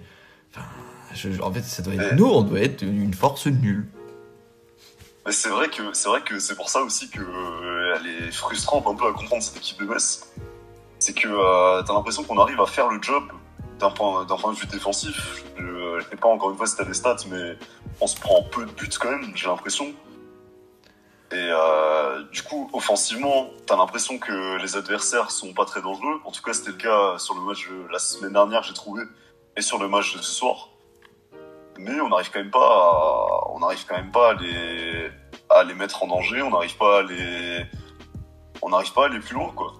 enfin, 0.54 0.66
je- 1.16 1.42
en 1.42 1.52
fait, 1.52 1.64
ça 1.64 1.82
doit 1.82 1.96
être 1.96 2.16
nous, 2.16 2.26
on 2.28 2.42
doit 2.44 2.60
être 2.60 2.82
une 2.84 3.14
force 3.14 3.48
nulle. 3.48 3.88
C'est 5.30 5.50
vrai 5.50 5.68
que 5.68 5.82
c'est 5.94 6.08
vrai 6.08 6.22
que 6.22 6.40
c'est 6.40 6.56
pour 6.56 6.70
ça 6.70 6.82
aussi 6.84 7.10
que 7.10 7.20
euh, 7.20 7.96
elle 8.00 8.28
est 8.28 8.32
frustrante 8.32 8.88
un 8.88 8.96
peu 8.96 9.08
à 9.08 9.12
comprendre 9.12 9.44
cette 9.44 9.58
équipe 9.58 9.78
de 9.80 9.86
Metz. 9.86 10.26
C'est 11.00 11.14
que 11.14 11.28
euh, 11.28 11.84
t'as 11.84 11.94
l'impression 11.94 12.24
qu'on 12.24 12.38
arrive 12.40 12.62
à 12.62 12.66
faire 12.66 12.88
le 12.90 13.02
job 13.02 13.24
d'un 13.80 13.92
point 13.92 14.26
point 14.26 14.54
de 14.54 14.58
vue 14.58 14.68
défensif. 14.68 15.44
Je, 15.58 16.00
je 16.00 16.10
sais 16.10 16.16
pas 16.16 16.28
encore 16.30 16.52
une 16.52 16.58
fois 16.58 16.68
si 16.68 16.76
t'as 16.76 16.86
des 16.86 16.94
stats, 16.94 17.18
mais 17.30 17.58
on 18.02 18.08
se 18.08 18.20
prend 18.20 18.44
peu 18.44 18.66
de 18.66 18.72
buts 18.72 18.90
quand 19.00 19.12
même. 19.12 19.32
J'ai 19.36 19.48
l'impression. 19.48 19.94
Et 21.32 21.36
euh, 21.36 22.24
du 22.32 22.42
coup, 22.42 22.70
offensivement, 22.72 23.50
t'as 23.66 23.76
l'impression 23.76 24.18
que 24.18 24.58
les 24.62 24.78
adversaires 24.78 25.30
sont 25.30 25.54
pas 25.54 25.66
très 25.66 25.82
dangereux. 25.82 26.22
En 26.24 26.32
tout 26.32 26.42
cas, 26.42 26.54
c'était 26.54 26.72
le 26.72 26.78
cas 26.78 27.18
sur 27.18 27.36
le 27.36 27.42
match 27.42 27.68
de 27.68 27.92
la 27.92 28.00
semaine 28.00 28.32
dernière, 28.32 28.64
j'ai 28.64 28.74
trouvé, 28.74 29.04
et 29.58 29.62
sur 29.62 29.78
le 29.78 29.90
match 29.90 30.16
de 30.16 30.22
ce 30.22 30.32
soir. 30.32 30.70
Mais 31.78 32.00
on 32.00 32.10
n'arrive 32.10 32.32
quand 32.32 32.40
même 32.40 32.50
pas, 32.50 32.60
à, 32.60 33.50
on 33.52 33.60
n'arrive 33.60 33.86
quand 33.86 33.98
même 33.98 34.12
pas 34.12 34.32
à 34.32 34.34
les, 34.36 35.10
à 35.50 35.64
les 35.66 35.74
mettre 35.74 36.02
en 36.02 36.08
danger. 36.08 36.42
On 36.42 36.50
n'arrive 36.50 36.78
pas 36.78 37.00
à 37.00 37.02
les, 37.04 37.66
on 38.62 38.70
n'arrive 38.70 38.94
pas 38.94 39.04
à 39.04 39.06
aller 39.08 39.20
plus 39.20 39.36
loin, 39.36 39.52
quoi. 39.54 39.74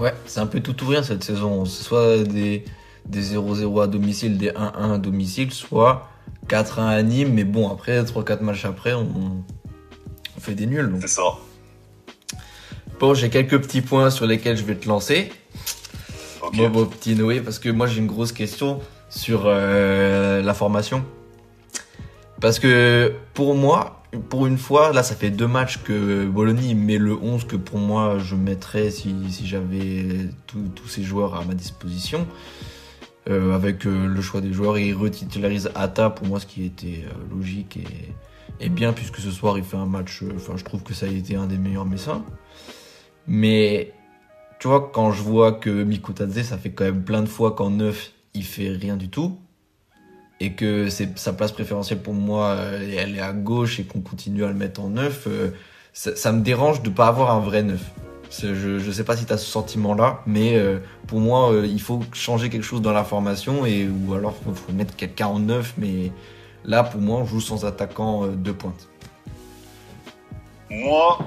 Ouais, 0.00 0.14
c'est 0.24 0.40
un 0.40 0.46
peu 0.46 0.60
tout 0.60 0.82
ou 0.82 0.88
rien 0.88 1.02
cette 1.02 1.22
saison. 1.22 1.66
C'est 1.66 1.84
soit 1.84 2.18
des, 2.24 2.64
des 3.04 3.22
0-0 3.34 3.82
à 3.82 3.86
domicile, 3.86 4.38
des 4.38 4.50
1-1 4.50 4.94
à 4.94 4.98
domicile, 4.98 5.52
soit 5.52 6.08
4-1 6.48 6.86
à 6.86 7.02
Nîmes. 7.02 7.34
Mais 7.34 7.44
bon, 7.44 7.70
après, 7.70 8.02
3-4 8.02 8.40
matchs 8.40 8.64
après, 8.64 8.94
on, 8.94 9.44
on 10.36 10.40
fait 10.40 10.54
des 10.54 10.66
nuls. 10.66 10.96
C'est 11.02 11.08
ça. 11.08 11.22
Bon, 12.98 13.14
j'ai 13.14 13.28
quelques 13.30 13.60
petits 13.60 13.82
points 13.82 14.10
sur 14.10 14.26
lesquels 14.26 14.56
je 14.56 14.64
vais 14.64 14.74
te 14.74 14.88
lancer. 14.88 15.30
Ok. 16.42 16.56
Bon, 16.56 16.70
bon, 16.70 16.86
petit 16.86 17.14
Noé, 17.14 17.40
parce 17.40 17.58
que 17.58 17.68
moi 17.68 17.86
j'ai 17.86 17.98
une 17.98 18.06
grosse 18.06 18.32
question 18.32 18.80
sur 19.10 19.42
euh, 19.46 20.42
la 20.42 20.54
formation. 20.54 21.04
Parce 22.40 22.58
que 22.58 23.12
pour 23.34 23.54
moi, 23.54 23.99
pour 24.28 24.46
une 24.46 24.58
fois, 24.58 24.92
là 24.92 25.02
ça 25.02 25.14
fait 25.14 25.30
deux 25.30 25.46
matchs 25.46 25.78
que 25.82 26.26
Bologna 26.26 26.74
met 26.74 26.98
le 26.98 27.14
11 27.14 27.44
que 27.44 27.56
pour 27.56 27.78
moi 27.78 28.18
je 28.18 28.34
mettrais 28.34 28.90
si, 28.90 29.14
si 29.30 29.46
j'avais 29.46 30.06
tous 30.46 30.88
ces 30.88 31.02
joueurs 31.02 31.34
à 31.34 31.44
ma 31.44 31.54
disposition. 31.54 32.26
Euh, 33.28 33.54
avec 33.54 33.86
euh, 33.86 34.06
le 34.06 34.20
choix 34.22 34.40
des 34.40 34.52
joueurs 34.52 34.78
il 34.78 34.94
retitularise 34.94 35.70
Atta 35.74 36.08
pour 36.08 36.26
moi 36.26 36.40
ce 36.40 36.46
qui 36.46 36.64
était 36.64 37.04
euh, 37.04 37.34
logique 37.36 37.76
et, 37.76 38.64
et 38.64 38.68
bien 38.70 38.94
puisque 38.94 39.18
ce 39.18 39.30
soir 39.30 39.58
il 39.58 39.64
fait 39.64 39.76
un 39.76 39.86
match, 39.86 40.22
euh, 40.22 40.32
enfin 40.36 40.54
je 40.56 40.64
trouve 40.64 40.82
que 40.82 40.94
ça 40.94 41.06
a 41.06 41.08
été 41.08 41.36
un 41.36 41.46
des 41.46 41.58
meilleurs 41.58 41.86
Messins. 41.86 42.24
Mais 43.26 43.92
tu 44.58 44.68
vois, 44.68 44.90
quand 44.92 45.12
je 45.12 45.22
vois 45.22 45.52
que 45.52 45.84
Mikotadze, 45.84 46.42
ça 46.42 46.58
fait 46.58 46.70
quand 46.70 46.84
même 46.84 47.02
plein 47.02 47.22
de 47.22 47.28
fois 47.28 47.52
qu'en 47.52 47.70
neuf, 47.70 48.12
il 48.34 48.44
fait 48.44 48.68
rien 48.68 48.96
du 48.96 49.08
tout, 49.08 49.38
et 50.40 50.52
que 50.52 50.88
sa 50.88 51.32
place 51.34 51.52
préférentielle 51.52 52.00
pour 52.00 52.14
moi, 52.14 52.46
euh, 52.46 52.96
elle 52.98 53.16
est 53.16 53.20
à 53.20 53.32
gauche 53.32 53.78
et 53.78 53.84
qu'on 53.84 54.00
continue 54.00 54.44
à 54.44 54.48
le 54.48 54.54
mettre 54.54 54.80
en 54.80 54.88
neuf, 54.88 55.26
euh, 55.26 55.50
ça, 55.92 56.32
me 56.32 56.40
dérange 56.40 56.82
de 56.82 56.88
pas 56.88 57.08
avoir 57.08 57.30
un 57.30 57.40
vrai 57.40 57.62
neuf. 57.62 57.82
Je, 58.30 58.78
je 58.78 58.90
sais 58.90 59.04
pas 59.04 59.16
si 59.16 59.26
tu 59.26 59.32
as 59.32 59.38
ce 59.38 59.50
sentiment-là, 59.50 60.22
mais 60.24 60.56
euh, 60.56 60.78
pour 61.08 61.20
moi, 61.20 61.52
il 61.64 61.80
faut 61.80 62.00
changer 62.12 62.48
quelque 62.48 62.62
chose 62.62 62.80
dans 62.80 62.92
la 62.92 63.04
formation, 63.04 63.66
et, 63.66 63.86
ou 63.88 64.14
alors 64.14 64.34
faut, 64.34 64.54
faut 64.54 64.72
mettre 64.72 64.96
quelqu'un 64.96 65.26
en 65.26 65.40
neuf, 65.40 65.74
mais 65.76 66.12
là, 66.64 66.84
pour 66.84 67.00
moi, 67.00 67.18
on 67.18 67.26
joue 67.26 67.40
sans 67.40 67.66
attaquant 67.66 68.28
de 68.28 68.52
pointe. 68.52 68.88
Moi, 70.70 71.18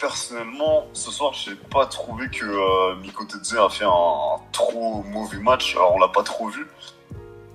personnellement, 0.00 0.86
ce 0.94 1.10
soir, 1.10 1.34
j'ai 1.34 1.54
pas 1.54 1.84
trouvé 1.84 2.28
que 2.30 2.98
Miko 3.02 3.24
Tetze 3.26 3.54
a 3.54 3.68
fait 3.68 3.84
un, 3.84 3.88
un 3.88 4.40
trop 4.50 5.04
mauvais 5.04 5.38
match. 5.38 5.76
Alors, 5.76 5.96
on 5.96 5.98
l'a 5.98 6.08
pas 6.08 6.22
trop 6.22 6.48
vu, 6.48 6.66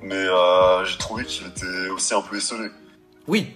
mais 0.03 0.15
euh, 0.15 0.85
j'ai 0.85 0.97
trouvé 0.97 1.25
qu'il 1.25 1.47
était 1.47 1.89
aussi 1.89 2.13
un 2.13 2.21
peu 2.21 2.37
esselé. 2.37 2.69
Oui, 3.27 3.55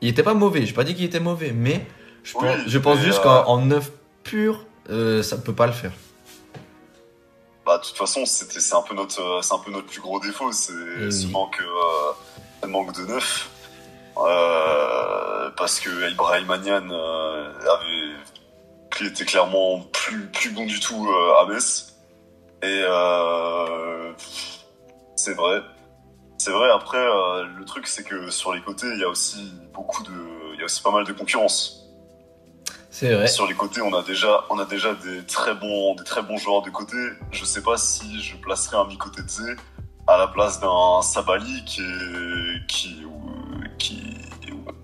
il 0.00 0.08
était 0.08 0.22
pas 0.22 0.34
mauvais. 0.34 0.64
J'ai 0.64 0.72
pas 0.72 0.84
dit 0.84 0.94
qu'il 0.94 1.04
était 1.04 1.20
mauvais, 1.20 1.52
mais 1.52 1.86
je 2.22 2.32
pense, 2.32 2.44
je 2.66 2.78
juste 3.04 3.18
euh, 3.20 3.22
qu'en 3.22 3.44
en 3.46 3.66
neuf 3.66 3.90
pur, 4.22 4.64
euh, 4.90 5.22
ça 5.22 5.36
peut 5.38 5.54
pas 5.54 5.66
le 5.66 5.72
faire. 5.72 5.92
Bah, 7.66 7.78
de 7.78 7.84
toute 7.84 7.96
façon, 7.96 8.24
c'était, 8.24 8.60
c'est 8.60 8.74
un 8.74 8.82
peu 8.82 8.94
notre, 8.94 9.20
euh, 9.20 9.42
c'est 9.42 9.54
un 9.54 9.58
peu 9.58 9.70
notre 9.70 9.86
plus 9.88 10.00
gros 10.00 10.20
défaut, 10.20 10.52
c'est 10.52 10.72
Oui. 10.72 11.12
ce 11.12 11.26
manque, 11.26 11.60
euh, 11.60 12.66
manque 12.66 12.94
de 12.94 13.04
neuf. 13.06 13.50
Euh, 14.16 15.50
parce 15.56 15.78
que 15.80 16.10
Ibrahim 16.10 16.50
Agnan 16.50 16.88
euh, 16.90 17.52
avait, 17.60 18.16
qui 18.96 19.06
était 19.06 19.24
clairement 19.24 19.80
plus, 19.92 20.26
plus 20.28 20.50
bon 20.50 20.66
du 20.66 20.80
tout 20.80 21.06
euh, 21.06 21.40
à 21.42 21.46
Metz. 21.46 21.94
Et 22.62 22.82
euh, 22.84 24.12
c'est 25.16 25.34
vrai. 25.34 25.60
C'est 26.38 26.50
vrai. 26.52 26.70
Après, 26.70 26.98
euh, 26.98 27.44
le 27.58 27.64
truc, 27.64 27.86
c'est 27.86 28.04
que 28.04 28.30
sur 28.30 28.52
les 28.54 28.62
côtés, 28.62 28.86
il 28.94 29.00
y 29.00 29.04
a 29.04 29.08
aussi 29.08 29.52
beaucoup 29.74 30.02
de, 30.04 30.54
il 30.54 30.58
y 30.58 30.62
a 30.62 30.64
aussi 30.64 30.82
pas 30.82 30.90
mal 30.92 31.04
de 31.04 31.12
concurrence. 31.12 31.84
C'est 32.90 33.12
vrai. 33.12 33.26
Sur 33.28 33.46
les 33.46 33.54
côtés, 33.54 33.82
on 33.82 33.92
a 33.94 34.02
déjà, 34.02 34.44
on 34.50 34.58
a 34.58 34.64
déjà 34.64 34.94
des 34.94 35.24
très 35.24 35.54
bons, 35.54 35.94
des 35.94 36.04
très 36.04 36.22
bons 36.22 36.36
joueurs 36.38 36.62
de 36.62 36.70
côté. 36.70 36.96
Je 37.32 37.44
sais 37.44 37.62
pas 37.62 37.76
si 37.76 38.20
je 38.22 38.36
placerais 38.36 38.76
un 38.76 38.86
Miko 38.86 39.08
Tetze 39.10 39.56
à 40.06 40.16
la 40.16 40.26
place 40.28 40.58
d'un 40.60 41.02
Sabali 41.02 41.64
qui, 41.64 41.82
est- 41.82 42.66
qui, 42.66 43.04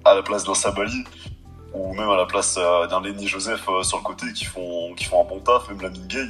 à 0.04 0.14
la 0.14 0.22
place 0.22 0.44
d'un 0.44 0.54
Sabali 0.54 1.02
ou 1.72 1.94
même 1.94 2.10
à 2.10 2.16
la 2.16 2.26
place 2.26 2.56
euh, 2.58 2.86
d'un 2.86 3.00
Lenny 3.00 3.26
Joseph 3.26 3.66
euh, 3.68 3.82
sur 3.82 3.98
le 3.98 4.02
côté 4.04 4.26
qui 4.34 4.44
font, 4.44 4.94
qui 4.94 5.04
font 5.06 5.22
un 5.22 5.24
bon 5.28 5.40
taf, 5.40 5.68
même 5.70 5.80
la 5.80 5.88
Gay. 5.88 6.26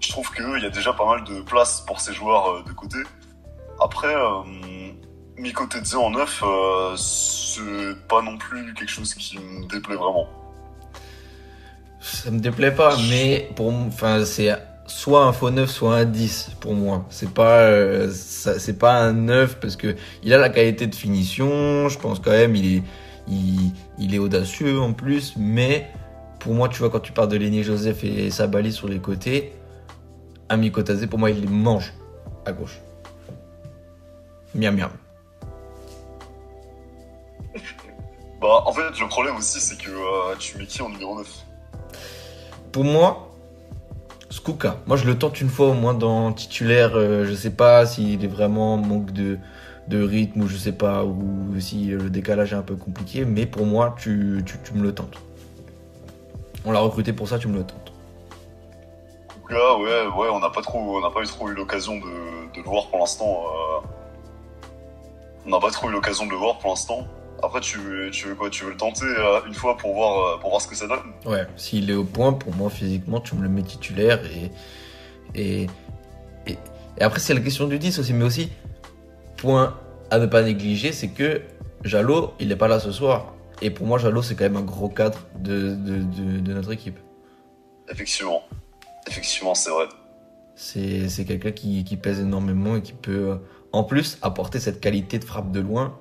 Je 0.00 0.08
trouve 0.08 0.30
qu'il 0.32 0.62
y 0.62 0.66
a 0.66 0.70
déjà 0.70 0.92
pas 0.94 1.06
mal 1.06 1.22
de 1.24 1.42
place 1.42 1.82
pour 1.82 2.00
ces 2.00 2.12
joueurs 2.14 2.64
de 2.64 2.72
côté. 2.72 2.98
Après, 3.80 4.14
euh, 4.14 4.42
Miko 5.38 5.66
Tetze 5.66 5.94
en 5.94 6.10
neuf, 6.10 6.42
euh, 6.42 6.96
c'est 6.96 7.96
pas 8.08 8.22
non 8.22 8.38
plus 8.38 8.72
quelque 8.74 8.88
chose 8.88 9.14
qui 9.14 9.38
me 9.38 9.66
déplaît 9.68 9.96
vraiment. 9.96 10.26
Ça 12.00 12.30
me 12.30 12.38
déplaît 12.38 12.74
pas, 12.74 12.96
mais 13.10 13.50
pour 13.56 13.72
enfin 13.72 14.24
c'est 14.24 14.50
soit 14.86 15.24
un 15.24 15.32
faux 15.32 15.50
9, 15.50 15.68
soit 15.68 15.96
un 15.96 16.04
10 16.04 16.52
pour 16.60 16.74
moi. 16.74 17.04
C'est 17.10 17.32
pas 17.32 17.60
euh, 17.62 18.10
pas 18.78 18.94
un 18.94 19.12
9 19.12 19.60
parce 19.60 19.76
que 19.76 19.96
il 20.22 20.32
a 20.32 20.38
la 20.38 20.48
qualité 20.48 20.86
de 20.86 20.94
finition, 20.94 21.88
je 21.88 21.98
pense 21.98 22.20
quand 22.20 22.30
même 22.30 22.56
il 22.56 22.76
est 22.76 22.82
il, 23.28 23.72
il 23.98 24.14
est 24.14 24.18
audacieux 24.18 24.80
en 24.80 24.92
plus, 24.92 25.34
mais 25.36 25.90
pour 26.38 26.54
moi 26.54 26.68
tu 26.68 26.78
vois 26.78 26.90
quand 26.90 27.00
tu 27.00 27.12
parles 27.12 27.28
de 27.28 27.36
Lenny 27.36 27.62
Joseph 27.62 28.04
et 28.04 28.30
Sabali 28.30 28.72
sur 28.72 28.88
les 28.88 29.00
côtés, 29.00 29.52
Ami 30.48 30.70
Kotazé 30.70 31.08
pour 31.08 31.18
moi 31.18 31.30
il 31.30 31.40
les 31.40 31.48
mange 31.48 31.92
à 32.46 32.52
gauche. 32.52 32.80
Miam 34.56 34.74
miam. 34.76 34.90
Bah, 38.40 38.62
en 38.66 38.72
fait, 38.72 38.98
le 39.00 39.08
problème 39.08 39.36
aussi, 39.36 39.60
c'est 39.60 39.76
que 39.78 39.90
euh, 39.90 40.34
tu 40.38 40.58
mets 40.58 40.66
qui 40.66 40.82
en 40.82 40.88
numéro 40.90 41.16
9 41.16 41.26
Pour 42.72 42.84
moi, 42.84 43.30
Skuka. 44.30 44.76
Moi, 44.86 44.96
je 44.96 45.06
le 45.06 45.16
tente 45.18 45.40
une 45.40 45.48
fois 45.48 45.68
au 45.68 45.74
moins 45.74 45.94
dans 45.94 46.32
titulaire. 46.32 46.92
euh, 46.96 47.24
je 47.24 47.34
sais 47.34 47.50
pas 47.50 47.86
s'il 47.86 48.22
est 48.24 48.28
vraiment 48.28 48.74
en 48.74 48.76
manque 48.78 49.12
de, 49.12 49.38
de 49.88 50.02
rythme 50.02 50.42
ou 50.42 50.48
je 50.48 50.56
sais 50.56 50.72
pas, 50.72 51.04
ou 51.04 51.54
si 51.58 51.86
le 51.86 52.10
décalage 52.10 52.52
est 52.52 52.56
un 52.56 52.62
peu 52.62 52.76
compliqué. 52.76 53.24
Mais 53.24 53.46
pour 53.46 53.64
moi, 53.64 53.94
tu, 53.98 54.42
tu, 54.44 54.58
tu 54.64 54.74
me 54.74 54.82
le 54.82 54.94
tentes. 54.94 55.16
On 56.66 56.72
l'a 56.72 56.80
recruté 56.80 57.12
pour 57.12 57.28
ça, 57.28 57.38
tu 57.38 57.48
me 57.48 57.56
le 57.56 57.64
tentes. 57.64 57.92
Cas, 59.48 59.76
ouais, 59.76 60.06
ouais, 60.08 60.28
on 60.32 60.40
n'a 60.40 60.50
pas 60.50 60.60
trop, 60.60 60.98
on 60.98 61.00
n'a 61.00 61.10
pas 61.10 61.22
eu 61.22 61.26
trop 61.26 61.48
eu 61.48 61.54
l'occasion 61.54 61.94
de, 61.96 62.00
de 62.52 62.56
le 62.62 62.68
voir 62.68 62.88
pour 62.88 62.98
l'instant. 62.98 63.44
euh, 63.46 63.75
On 65.46 65.50
n'a 65.50 65.60
pas 65.60 65.70
trop 65.70 65.88
eu 65.88 65.92
l'occasion 65.92 66.26
de 66.26 66.30
le 66.32 66.36
voir 66.36 66.58
pour 66.58 66.70
l'instant. 66.70 67.06
Après, 67.42 67.60
tu, 67.60 67.78
veux- 67.78 68.10
tu 68.10 68.28
veux 68.28 68.34
quoi? 68.34 68.50
Tu 68.50 68.64
veux 68.64 68.70
le 68.70 68.76
tenter 68.76 69.04
euh, 69.04 69.40
une 69.46 69.54
fois 69.54 69.76
pour 69.76 69.94
voir, 69.94 70.18
euh, 70.36 70.38
pour 70.40 70.50
voir 70.50 70.60
ce 70.62 70.66
que 70.66 70.74
ça 70.74 70.86
donne? 70.86 71.00
Ouais, 71.24 71.46
s'il 71.56 71.90
est 71.90 71.94
au 71.94 72.04
point, 72.04 72.32
pour 72.32 72.54
moi, 72.54 72.70
physiquement, 72.70 73.20
tu 73.20 73.34
me 73.36 73.42
le 73.42 73.48
mets 73.48 73.62
titulaire. 73.62 74.20
Et, 74.26 74.50
et, 75.34 75.66
et, 76.46 76.58
et 76.98 77.02
après, 77.02 77.20
c'est 77.20 77.34
la 77.34 77.40
question 77.40 77.66
du 77.66 77.78
10 77.78 77.98
aussi. 77.98 78.12
Mais 78.14 78.24
aussi, 78.24 78.50
point 79.36 79.78
à 80.10 80.18
ne 80.18 80.26
pas 80.26 80.42
négliger, 80.42 80.92
c'est 80.92 81.08
que 81.08 81.42
Jalot, 81.84 82.32
il 82.40 82.48
n'est 82.48 82.56
pas 82.56 82.68
là 82.68 82.80
ce 82.80 82.90
soir. 82.90 83.34
Et 83.62 83.70
pour 83.70 83.86
moi, 83.86 83.98
Jalot, 83.98 84.22
c'est 84.22 84.34
quand 84.34 84.44
même 84.44 84.56
un 84.56 84.62
gros 84.62 84.88
cadre 84.88 85.18
de, 85.38 85.74
de, 85.74 85.98
de, 85.98 86.40
de 86.40 86.52
notre 86.54 86.72
équipe. 86.72 86.98
Effectivement. 87.90 88.42
Effectivement, 89.06 89.54
c'est 89.54 89.70
vrai. 89.70 89.86
C'est 90.56 91.24
quelqu'un 91.26 91.52
qui, 91.52 91.84
qui 91.84 91.96
pèse 91.96 92.18
énormément 92.20 92.76
et 92.76 92.82
qui 92.82 92.94
peut, 92.94 93.38
en 93.76 93.84
plus, 93.84 94.18
apporter 94.22 94.58
cette 94.60 94.80
qualité 94.80 95.18
de 95.18 95.24
frappe 95.24 95.50
de 95.52 95.60
loin 95.60 95.96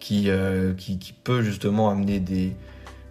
qui, 0.00 0.30
euh, 0.30 0.74
qui, 0.74 0.98
qui 0.98 1.12
peut 1.12 1.42
justement 1.42 1.90
amener 1.90 2.20
des, 2.20 2.54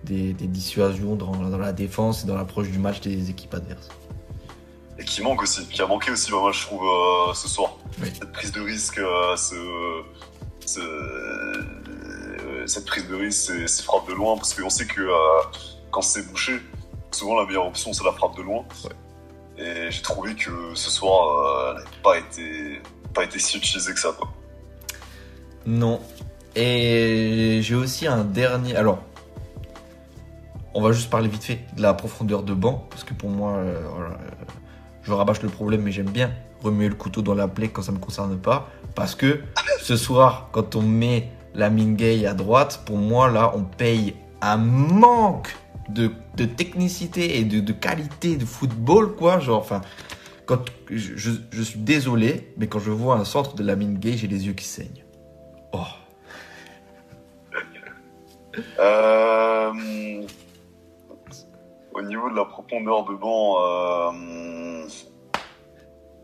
des, 0.03 0.33
des 0.33 0.47
dissuasions 0.47 1.15
dans, 1.15 1.31
dans 1.35 1.57
la 1.57 1.73
défense 1.73 2.23
et 2.23 2.27
dans 2.27 2.35
l'approche 2.35 2.69
du 2.69 2.79
match 2.79 3.01
des 3.01 3.29
équipes 3.29 3.53
adverses. 3.53 3.89
Et 4.97 5.03
qui 5.03 5.21
manque 5.21 5.41
aussi, 5.43 5.67
qui 5.67 5.81
a 5.81 5.87
manqué 5.87 6.11
aussi 6.11 6.31
pas 6.31 6.41
mal, 6.41 6.53
je 6.53 6.61
trouve, 6.61 6.83
euh, 6.83 7.33
ce 7.33 7.47
soir. 7.49 7.77
Oui. 8.01 8.07
Cette 8.13 8.31
prise 8.31 8.51
de 8.51 8.61
risque, 8.61 8.97
euh, 8.99 9.35
ce, 9.35 9.55
ce- 10.65 11.65
cette 12.65 12.85
prise 12.85 13.07
de 13.07 13.15
risque, 13.15 13.51
ces, 13.51 13.67
ces 13.67 13.83
frappes 13.83 14.07
de 14.07 14.13
loin, 14.13 14.35
parce 14.37 14.53
qu'on 14.53 14.69
sait 14.69 14.87
que 14.87 15.07
quand 15.91 16.01
c'est 16.01 16.23
bouché, 16.31 16.59
souvent 17.11 17.39
la 17.39 17.45
meilleure 17.45 17.67
option 17.67 17.93
c'est 17.93 18.03
la 18.03 18.11
frappe 18.13 18.35
de 18.37 18.41
loin. 18.41 18.63
Et 19.57 19.89
j'ai 19.91 20.01
trouvé 20.01 20.33
que 20.35 20.51
ce 20.73 20.89
soir, 20.89 21.69
elle 21.69 21.75
n'avait 21.83 22.01
pas 22.03 22.17
été, 22.17 22.81
pas 23.15 23.23
été 23.23 23.39
si 23.39 23.57
utilisée 23.57 23.93
que 23.93 23.99
ça. 23.99 24.13
Quoi. 24.17 24.31
Non. 25.65 25.99
Et 26.55 27.59
j'ai 27.63 27.75
aussi 27.75 28.05
un 28.05 28.23
dernier. 28.23 28.75
Alors, 28.75 28.99
on 30.75 30.81
va 30.81 30.91
juste 30.91 31.09
parler 31.09 31.27
vite 31.27 31.43
fait 31.43 31.61
de 31.75 31.81
la 31.81 31.93
profondeur 31.93 32.43
de 32.43 32.53
banc, 32.53 32.85
parce 32.89 33.03
que 33.03 33.13
pour 33.13 33.29
moi, 33.29 33.53
euh, 33.53 33.81
euh, 33.81 34.09
je 35.03 35.11
rabâche 35.11 35.41
le 35.41 35.49
problème, 35.49 35.81
mais 35.81 35.91
j'aime 35.91 36.09
bien 36.09 36.31
remuer 36.61 36.89
le 36.89 36.95
couteau 36.95 37.21
dans 37.21 37.33
la 37.33 37.47
plaie 37.47 37.69
quand 37.69 37.81
ça 37.81 37.91
me 37.91 37.99
concerne 37.99 38.37
pas, 38.37 38.69
parce 38.93 39.15
que 39.15 39.41
ce 39.81 39.95
soir, 39.95 40.49
quand 40.51 40.75
on 40.75 40.81
met 40.81 41.29
la 41.53 41.69
Mingay 41.69 42.25
à 42.25 42.33
droite, 42.33 42.81
pour 42.85 42.97
moi, 42.97 43.29
là, 43.31 43.53
on 43.55 43.63
paye 43.63 44.15
un 44.41 44.57
manque 44.57 45.55
de, 45.89 46.11
de 46.35 46.45
technicité 46.45 47.39
et 47.39 47.43
de, 47.45 47.59
de 47.59 47.73
qualité 47.73 48.35
de 48.35 48.45
football, 48.45 49.15
quoi. 49.15 49.39
Genre, 49.39 49.59
enfin, 49.59 49.81
quand 50.45 50.65
je, 50.89 51.15
je- 51.51 51.61
suis 51.61 51.79
désolé, 51.79 52.53
mais 52.57 52.67
quand 52.67 52.79
je 52.79 52.91
vois 52.91 53.15
un 53.15 53.25
centre 53.25 53.55
de 53.55 53.63
la 53.63 53.75
mine 53.75 53.97
gay, 53.97 54.13
j'ai 54.17 54.27
les 54.27 54.45
yeux 54.47 54.53
qui 54.53 54.65
saignent. 54.65 55.03
Oh. 55.73 55.79
Euh, 58.79 59.71
au 61.93 62.01
niveau 62.01 62.29
de 62.29 62.35
la 62.35 62.45
profondeur 62.45 63.05
de 63.05 63.13
banc, 63.15 63.55
euh, 63.59 64.11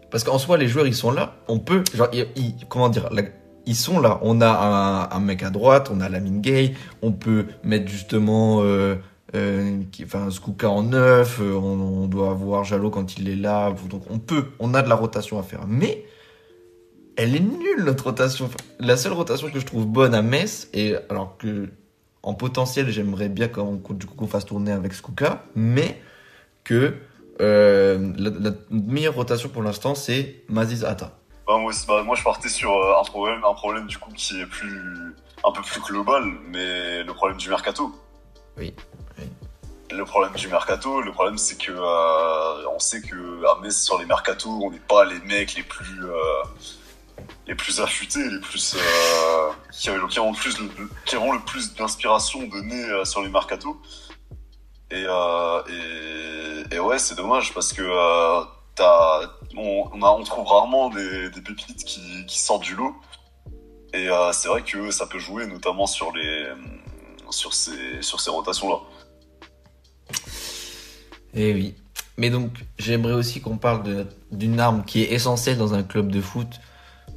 Parce 0.09 0.23
qu'en 0.25 0.37
soi, 0.37 0.57
les 0.57 0.67
joueurs, 0.67 0.87
ils 0.87 0.95
sont 0.95 1.11
là. 1.11 1.35
On 1.47 1.59
peut, 1.59 1.83
genre, 1.95 2.09
ils- 2.13 2.27
ils- 2.35 2.67
comment 2.67 2.89
dire, 2.89 3.09
la- 3.11 3.23
ils 3.65 3.75
sont 3.75 3.99
là. 4.01 4.19
On 4.23 4.41
a 4.41 4.49
un, 4.49 5.09
un 5.09 5.19
mec 5.21 5.41
à 5.43 5.49
droite, 5.49 5.89
on 5.93 6.01
a 6.01 6.09
Lamine 6.09 6.41
Gay, 6.41 6.73
on 7.01 7.13
peut 7.13 7.47
mettre 7.63 7.87
justement, 7.89 8.61
euh, 8.61 8.95
euh, 9.35 9.81
qui- 9.91 10.03
enfin, 10.05 10.29
Skuka 10.29 10.69
en 10.69 10.83
neuf, 10.83 11.39
euh, 11.41 11.53
on, 11.53 12.03
on 12.03 12.07
doit 12.07 12.31
avoir 12.31 12.63
Jalo 12.63 12.89
quand 12.89 13.17
il 13.17 13.29
est 13.29 13.35
là. 13.35 13.73
Donc, 13.89 14.03
on 14.09 14.19
peut, 14.19 14.45
on 14.59 14.73
a 14.73 14.81
de 14.81 14.89
la 14.89 14.95
rotation 14.95 15.39
à 15.39 15.43
faire. 15.43 15.65
Mais, 15.67 16.05
elle 17.15 17.35
est 17.35 17.39
nulle, 17.41 17.83
notre 17.83 18.05
rotation. 18.05 18.49
La 18.79 18.97
seule 18.97 19.13
rotation 19.13 19.49
que 19.49 19.59
je 19.59 19.65
trouve 19.65 19.85
bonne 19.85 20.13
à 20.15 20.21
Metz, 20.21 20.69
et 20.73 20.95
alors 21.09 21.37
que, 21.37 21.69
en 22.23 22.33
potentiel, 22.33 22.89
j'aimerais 22.89 23.29
bien 23.29 23.47
qu'on, 23.47 23.75
du 23.91 24.05
coup, 24.05 24.15
qu'on 24.15 24.27
fasse 24.27 24.45
tourner 24.45 24.71
avec 24.71 24.93
Skuka, 24.93 25.43
mais 25.55 26.01
que, 26.63 26.95
euh, 27.41 28.13
la, 28.17 28.29
la 28.29 28.51
meilleure 28.69 29.15
rotation 29.15 29.49
pour 29.49 29.63
l'instant, 29.63 29.95
c'est 29.95 30.43
Maziz 30.49 30.83
Atta. 30.85 31.17
bah, 31.47 31.57
moi, 31.57 31.71
bah, 31.87 32.03
moi, 32.03 32.15
je 32.15 32.23
partais 32.23 32.49
sur 32.49 32.71
euh, 32.71 32.99
un 32.99 33.03
problème, 33.03 33.41
un 33.43 33.53
problème 33.53 33.87
du 33.87 33.97
coup 33.97 34.11
qui 34.15 34.39
est 34.39 34.45
plus, 34.45 34.79
un 35.43 35.51
peu 35.51 35.61
plus 35.61 35.81
global, 35.81 36.23
mais 36.51 37.03
le 37.03 37.13
problème 37.13 37.37
du 37.37 37.49
mercato. 37.49 37.91
Oui. 38.57 38.73
Le 39.91 40.05
problème 40.05 40.33
du 40.33 40.47
mercato, 40.47 41.01
le 41.01 41.11
problème 41.11 41.37
c'est 41.37 41.57
que 41.57 41.71
euh, 41.71 42.69
on 42.73 42.79
sait 42.79 43.01
que 43.01 43.45
à 43.45 43.59
Metz 43.61 43.83
sur 43.83 43.99
les 43.99 44.05
mercatos, 44.05 44.49
on 44.49 44.71
n'est 44.71 44.79
pas 44.79 45.03
les 45.03 45.19
mecs 45.19 45.55
les 45.55 45.63
plus 45.63 46.05
euh, 46.05 46.43
les 47.47 47.55
plus 47.55 47.81
affûtés, 47.81 48.23
les 48.29 48.39
plus 48.39 48.75
euh, 48.75 49.49
qui, 49.71 49.89
qui 50.09 50.19
ont 50.19 50.31
le 50.31 50.37
plus 50.37 50.57
qui 51.05 51.15
auront 51.17 51.33
le 51.33 51.41
plus 51.41 51.73
d'inspiration 51.75 52.43
donnée 52.43 53.05
sur 53.05 53.21
les 53.21 53.29
mercatos. 53.29 53.75
Et, 54.91 55.05
et, 56.71 56.79
ouais, 56.79 56.99
c'est 56.99 57.15
dommage 57.15 57.53
parce 57.53 57.71
que 57.71 57.81
t'as, 58.75 59.21
on, 59.55 60.01
a, 60.01 60.09
on 60.09 60.23
trouve 60.23 60.47
rarement 60.47 60.89
des, 60.89 61.29
pépites 61.31 61.85
qui, 61.85 62.25
qui 62.25 62.39
sortent 62.39 62.63
du 62.63 62.75
lot. 62.75 62.95
Et 63.93 64.09
c'est 64.33 64.47
vrai 64.47 64.63
que 64.63 64.91
ça 64.91 65.05
peut 65.05 65.19
jouer 65.19 65.45
notamment 65.47 65.85
sur 65.85 66.11
les 66.13 66.47
sur 67.29 67.53
ces 67.53 68.01
sur 68.01 68.19
ces 68.19 68.29
rotations 68.29 68.69
là. 68.69 68.79
Eh 71.33 71.53
oui. 71.53 71.75
Mais 72.17 72.29
donc, 72.29 72.65
j'aimerais 72.77 73.13
aussi 73.13 73.41
qu'on 73.41 73.57
parle 73.57 74.05
d'une 74.31 74.59
arme 74.59 74.83
qui 74.85 75.01
est 75.01 75.11
essentielle 75.11 75.57
dans 75.57 75.73
un 75.73 75.83
club 75.83 76.11
de 76.11 76.21
foot 76.21 76.59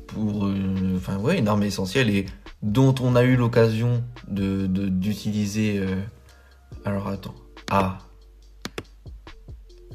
pour, 0.06 0.46
euh, 0.46 0.94
enfin 0.96 1.16
ouais, 1.18 1.38
une 1.38 1.48
arme 1.48 1.62
essentielle 1.62 2.10
et 2.10 2.26
dont 2.62 2.94
on 3.00 3.16
a 3.16 3.22
eu 3.24 3.36
l'occasion 3.36 4.04
de 4.28 4.66
d'utiliser. 4.66 5.78
euh, 5.78 6.00
alors 6.84 7.08
attends, 7.08 7.34
à 7.70 7.98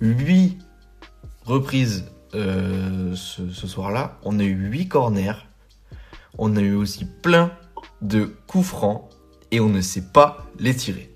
8 0.01 0.57
reprises 1.45 2.05
euh, 2.35 3.15
ce, 3.15 3.49
ce 3.49 3.67
soir-là, 3.67 4.19
on 4.23 4.39
a 4.39 4.43
eu 4.43 4.55
8 4.69 4.87
corners, 4.87 5.47
on 6.37 6.55
a 6.55 6.61
eu 6.61 6.73
aussi 6.73 7.05
plein 7.05 7.51
de 8.01 8.25
coups 8.47 8.67
francs 8.67 9.09
et 9.51 9.59
on 9.59 9.69
ne 9.69 9.81
sait 9.81 10.11
pas 10.13 10.45
les 10.59 10.75
tirer. 10.75 11.11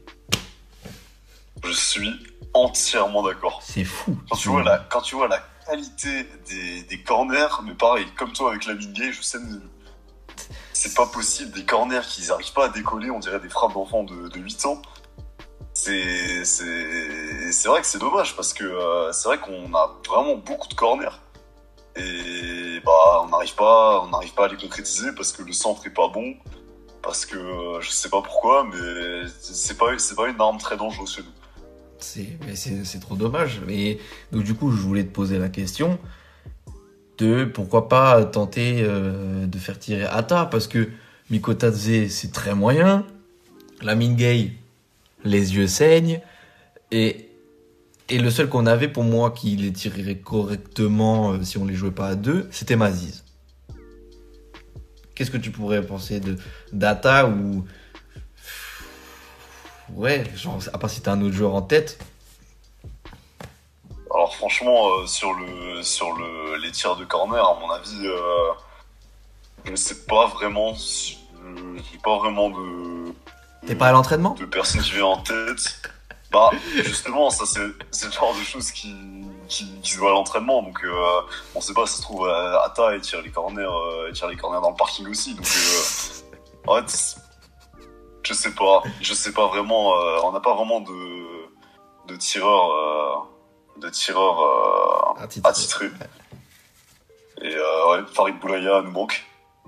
Je 1.65 1.71
suis 1.71 2.13
entièrement 2.53 3.23
d'accord. 3.23 3.59
C'est 3.63 3.83
fou. 3.83 4.17
Quand 4.29 4.37
tu 4.37 4.49
vois 4.49 4.63
la, 4.63 4.79
quand 4.79 5.01
tu 5.01 5.15
vois 5.15 5.27
la 5.27 5.39
qualité 5.65 6.27
des, 6.47 6.83
des 6.83 7.03
corners, 7.03 7.61
mais 7.63 7.73
pareil, 7.73 8.05
comme 8.17 8.33
toi 8.33 8.51
avec 8.51 8.65
la 8.65 8.75
Gay, 8.75 9.11
je 9.11 9.21
sais, 9.21 9.39
c'est 10.73 10.93
pas 10.95 11.07
possible. 11.07 11.51
Des 11.51 11.65
corners 11.65 12.01
qui 12.07 12.27
n'arrivent 12.27 12.53
pas 12.53 12.65
à 12.65 12.69
décoller, 12.69 13.09
on 13.11 13.19
dirait 13.19 13.39
des 13.39 13.49
frappes 13.49 13.73
d'enfants 13.73 14.03
de, 14.03 14.27
de 14.27 14.39
8 14.39 14.65
ans. 14.65 14.81
C'est, 15.73 16.45
c'est, 16.45 17.51
c'est 17.51 17.67
vrai 17.67 17.81
que 17.81 17.87
c'est 17.87 17.99
dommage 17.99 18.35
parce 18.35 18.53
que 18.53 18.63
euh, 18.63 19.11
c'est 19.11 19.27
vrai 19.27 19.39
qu'on 19.39 19.73
a 19.73 19.97
vraiment 20.07 20.35
beaucoup 20.35 20.67
de 20.67 20.75
corners. 20.75 21.19
Et 21.95 22.79
bah, 22.85 23.21
on 23.23 23.27
n'arrive 23.29 23.55
pas, 23.55 24.01
on 24.01 24.07
n'arrive 24.07 24.33
pas 24.33 24.45
à 24.45 24.47
les 24.49 24.57
concrétiser 24.57 25.11
parce 25.13 25.31
que 25.31 25.43
le 25.43 25.53
centre 25.53 25.85
est 25.87 25.93
pas 25.93 26.07
bon. 26.07 26.35
Parce 27.01 27.25
que 27.25 27.37
euh, 27.37 27.81
je 27.81 27.89
sais 27.89 28.09
pas 28.09 28.21
pourquoi, 28.21 28.63
mais 28.65 29.27
c'est 29.27 29.77
pas, 29.77 29.97
c'est 29.97 30.15
pas 30.15 30.29
une 30.29 30.39
arme 30.39 30.57
très 30.57 30.77
dangereuse 30.77 31.15
chez 31.15 31.21
nous. 31.21 31.31
C'est, 32.03 32.99
trop 32.99 33.15
dommage. 33.15 33.61
Donc 34.31 34.43
du 34.43 34.53
coup, 34.53 34.71
je 34.71 34.77
voulais 34.77 35.03
te 35.03 35.11
poser 35.11 35.39
la 35.39 35.49
question 35.49 35.97
de 37.17 37.45
pourquoi 37.45 37.89
pas 37.89 38.23
tenter 38.25 38.79
euh, 38.81 39.45
de 39.45 39.57
faire 39.57 39.77
tirer 39.77 40.05
Ata 40.05 40.45
parce 40.45 40.67
que 40.67 40.89
Mikotadze 41.29 42.07
c'est 42.09 42.31
très 42.31 42.55
moyen, 42.55 43.05
la 43.81 43.95
Gay 43.95 44.53
les 45.23 45.55
yeux 45.55 45.67
saignent 45.67 46.21
et 46.91 47.29
et 48.09 48.17
le 48.19 48.29
seul 48.29 48.49
qu'on 48.49 48.65
avait 48.65 48.89
pour 48.89 49.03
moi 49.03 49.31
qui 49.31 49.55
les 49.55 49.71
tirerait 49.71 50.17
correctement 50.17 51.33
euh, 51.33 51.43
si 51.43 51.57
on 51.57 51.65
les 51.65 51.75
jouait 51.75 51.91
pas 51.91 52.09
à 52.09 52.15
deux, 52.15 52.47
c'était 52.51 52.75
Maziz. 52.75 53.23
Qu'est-ce 55.15 55.31
que 55.31 55.37
tu 55.37 55.51
pourrais 55.51 55.81
penser 55.81 56.19
de 56.19 56.35
d'Ata 56.73 57.27
ou 57.29 57.63
ouais, 59.95 60.23
genre 60.35 60.59
à 60.73 60.77
part 60.77 60.89
si 60.89 61.01
t'as 61.01 61.11
un 61.13 61.21
autre 61.21 61.35
joueur 61.35 61.55
en 61.55 61.61
tête, 61.61 61.97
Alors 64.13 64.35
franchement, 64.35 64.89
euh, 64.99 65.07
sur 65.07 65.33
le 65.33 65.81
sur 65.83 66.13
le 66.13 66.57
les 66.57 66.71
tirs 66.71 66.95
de 66.95 67.05
corner, 67.05 67.43
à 67.43 67.57
mon 67.59 67.69
avis, 67.71 68.05
euh, 68.05 68.51
je 69.65 69.71
ne 69.71 69.75
sais 69.75 70.05
pas 70.05 70.27
vraiment. 70.27 70.75
si- 70.75 71.17
euh, 71.43 71.77
J'ai 71.91 71.97
pas 71.97 72.17
vraiment 72.17 72.49
de 72.49 73.11
t'es 73.65 73.75
pas 73.75 73.87
à 73.87 73.91
l'entraînement? 73.91 74.31
de 74.39 74.45
personnes 74.45 74.81
qui 74.81 74.91
viennent 74.91 75.03
en 75.03 75.17
tête. 75.17 75.81
Bah 76.31 76.49
justement, 76.83 77.29
ça 77.29 77.45
c'est 77.45 77.67
c'est 77.91 78.07
le 78.07 78.11
genre 78.11 78.35
de 78.35 78.43
choses 78.43 78.71
qui 78.71 78.95
qui, 79.47 79.65
qui 79.81 79.91
se 79.91 79.97
voient 79.99 80.09
à 80.11 80.13
l'entraînement. 80.13 80.61
Donc 80.63 80.79
euh, 80.83 81.21
on 81.55 81.61
sait 81.61 81.73
pas, 81.73 81.85
ça 81.87 81.97
se 81.97 82.01
trouve 82.01 82.27
euh, 82.27 82.59
Ata 82.61 82.95
et 82.95 83.01
tire 83.01 83.21
les 83.21 83.29
corners, 83.31 83.67
il 84.09 84.13
tire 84.13 84.27
les 84.27 84.35
corners 84.37 84.61
dans 84.61 84.69
le 84.71 84.75
parking 84.75 85.07
aussi. 85.07 85.33
Donc 85.35 85.45
fait, 85.45 86.23
je 88.23 88.33
sais 88.33 88.51
pas, 88.51 88.83
je 89.01 89.13
sais 89.13 89.31
pas 89.33 89.47
vraiment. 89.47 89.93
euh, 89.97 90.19
on 90.23 90.31
n'a 90.31 90.39
pas 90.39 90.53
vraiment 90.55 90.79
de 90.81 90.93
de 92.07 92.15
tireurs 92.17 92.71
euh, 92.71 93.79
de 93.81 93.89
tireurs. 93.89 94.41
euh, 94.41 95.23
À 95.23 95.27
titre- 95.27 95.49
attitré. 95.49 95.89
Et 97.41 97.55
euh, 97.55 97.91
ouais, 97.91 98.03
Farid 98.13 98.39
Boulaya 98.39 98.81
nous 98.83 98.91
manque. 98.91 99.25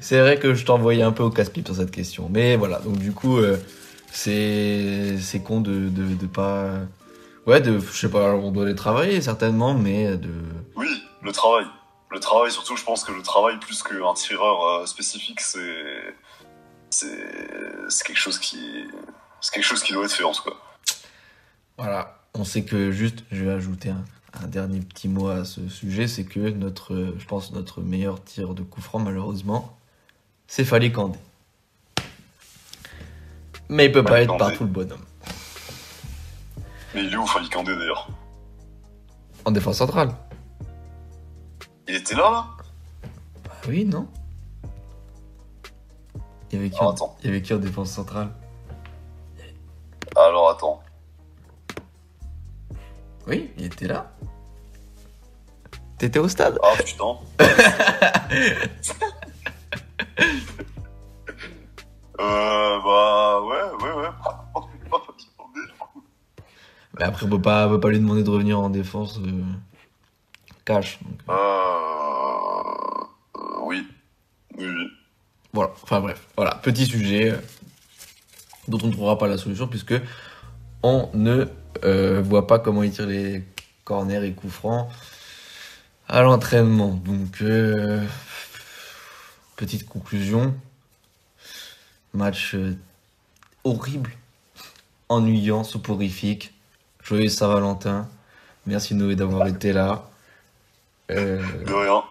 C'est 0.00 0.20
vrai 0.20 0.38
que 0.38 0.54
je 0.54 0.64
t'envoyais 0.64 1.02
un 1.02 1.12
peu 1.12 1.22
au 1.22 1.30
casse-pipe 1.30 1.66
sur 1.66 1.76
cette 1.76 1.90
question. 1.90 2.28
Mais 2.30 2.56
voilà, 2.56 2.78
donc 2.80 2.96
du 2.98 3.12
coup, 3.12 3.38
c'est 4.10 5.16
c'est 5.20 5.42
con 5.42 5.60
de, 5.60 5.88
de, 5.88 6.14
de 6.14 6.26
pas... 6.26 6.70
Ouais, 7.46 7.60
de, 7.60 7.78
je 7.78 7.92
sais 7.98 8.10
pas, 8.10 8.34
on 8.34 8.50
doit 8.50 8.66
les 8.66 8.74
travailler 8.74 9.20
certainement, 9.20 9.74
mais 9.74 10.16
de... 10.16 10.30
Oui, 10.76 10.88
le 11.22 11.32
travail. 11.32 11.66
Le 12.10 12.20
travail, 12.20 12.50
surtout, 12.50 12.76
je 12.76 12.84
pense 12.84 13.04
que 13.04 13.12
le 13.12 13.22
travail, 13.22 13.58
plus 13.58 13.82
qu'un 13.82 14.14
tireur 14.14 14.86
spécifique, 14.88 15.40
c'est. 15.40 16.14
C'est. 16.90 17.88
C'est 17.88 18.06
quelque 18.06 18.18
chose 18.18 18.38
qui. 18.38 18.86
C'est 19.40 19.52
quelque 19.54 19.64
chose 19.64 19.82
qui 19.82 19.92
doit 19.92 20.04
être 20.04 20.12
fait 20.12 20.24
en 20.24 20.32
tout 20.32 20.42
cas. 20.42 20.56
Voilà, 21.76 22.18
on 22.34 22.44
sait 22.44 22.64
que 22.64 22.90
juste, 22.90 23.24
je 23.30 23.44
vais 23.44 23.52
ajouter 23.52 23.90
un, 23.90 24.04
un 24.42 24.46
dernier 24.46 24.80
petit 24.80 25.08
mot 25.08 25.28
à 25.28 25.44
ce 25.44 25.68
sujet, 25.68 26.08
c'est 26.08 26.24
que 26.24 26.50
notre, 26.50 27.14
je 27.18 27.24
pense, 27.26 27.52
notre 27.52 27.80
meilleur 27.80 28.22
tir 28.22 28.54
de 28.54 28.62
coup 28.62 28.80
franc, 28.80 28.98
malheureusement, 28.98 29.78
c'est 30.46 30.64
Fali 30.64 30.92
Kandé. 30.92 31.18
Mais 33.68 33.86
il 33.86 33.92
peut 33.92 34.04
pas 34.04 34.22
être 34.22 34.36
partout 34.36 34.64
le 34.64 34.70
bonhomme. 34.70 35.04
Mais 36.94 37.04
il 37.04 37.12
est 37.12 37.16
où 37.16 37.26
Fali 37.26 37.48
Kandé 37.48 37.76
d'ailleurs? 37.76 38.08
En 39.44 39.50
défense 39.50 39.78
centrale. 39.78 40.14
Il 41.86 41.94
était 41.94 42.14
là 42.14 42.30
là? 42.30 42.46
Bah 43.44 43.52
oui, 43.68 43.84
non 43.84 44.08
Il 46.50 46.56
y 46.56 46.58
avait 46.60 46.70
qui, 46.70 46.80
en, 46.80 46.90
attends. 46.92 47.16
il 47.20 47.26
y 47.26 47.28
avait 47.30 47.42
qui 47.42 47.52
en 47.54 47.58
défense 47.58 47.90
centrale? 47.90 48.30
Alors 50.16 50.50
attends. 50.50 50.82
Oui, 53.26 53.50
il 53.58 53.66
était 53.66 53.86
là. 53.86 54.10
T'étais 55.98 56.18
au 56.18 56.28
stade? 56.28 56.58
Ah 56.62 56.72
putain. 56.82 57.16
euh 62.20 62.80
bah 62.84 63.40
ouais, 63.42 63.62
ouais, 63.82 63.92
ouais. 63.92 64.08
Mais 66.98 67.04
après, 67.04 67.26
on 67.26 67.28
peut 67.28 67.40
pas, 67.42 67.66
on 67.66 67.70
peut 67.70 67.80
pas 67.80 67.90
lui 67.90 67.98
demander 68.00 68.22
de 68.24 68.30
revenir 68.30 68.58
en 68.58 68.70
défense 68.70 69.18
euh, 69.18 69.42
cash. 70.64 70.98
donc, 71.02 71.12
euh, 71.28 71.32
Euh, 71.32 73.04
euh, 73.36 73.58
oui. 73.62 73.86
Oui, 74.56 74.66
oui. 74.66 74.86
Voilà, 75.58 75.72
enfin 75.82 76.00
bref, 76.00 76.20
voilà, 76.36 76.54
petit 76.54 76.86
sujet. 76.86 77.34
dont 78.68 78.78
on 78.80 78.86
ne 78.86 78.92
trouvera 78.92 79.18
pas 79.18 79.26
la 79.26 79.38
solution 79.38 79.66
puisque 79.66 79.94
on 80.84 81.08
ne 81.14 81.46
euh, 81.84 82.22
voit 82.22 82.46
pas 82.46 82.60
comment 82.60 82.84
il 82.84 82.92
tire 82.92 83.06
les 83.06 83.42
corners 83.82 84.24
et 84.24 84.32
coups 84.32 84.52
francs 84.52 84.88
à 86.08 86.22
l'entraînement. 86.22 86.90
Donc, 86.90 87.42
euh, 87.42 88.04
petite 89.56 89.88
conclusion. 89.88 90.54
Match 92.14 92.54
euh, 92.54 92.76
horrible, 93.64 94.12
ennuyant, 95.08 95.64
soporifique. 95.64 96.54
Joyeux 97.02 97.28
Saint-Valentin. 97.30 98.08
Merci 98.66 98.94
Noé 98.94 99.16
d'avoir 99.16 99.48
été 99.48 99.72
là. 99.72 100.08
Euh, 101.10 101.42
De 101.64 101.72
rien. 101.72 102.04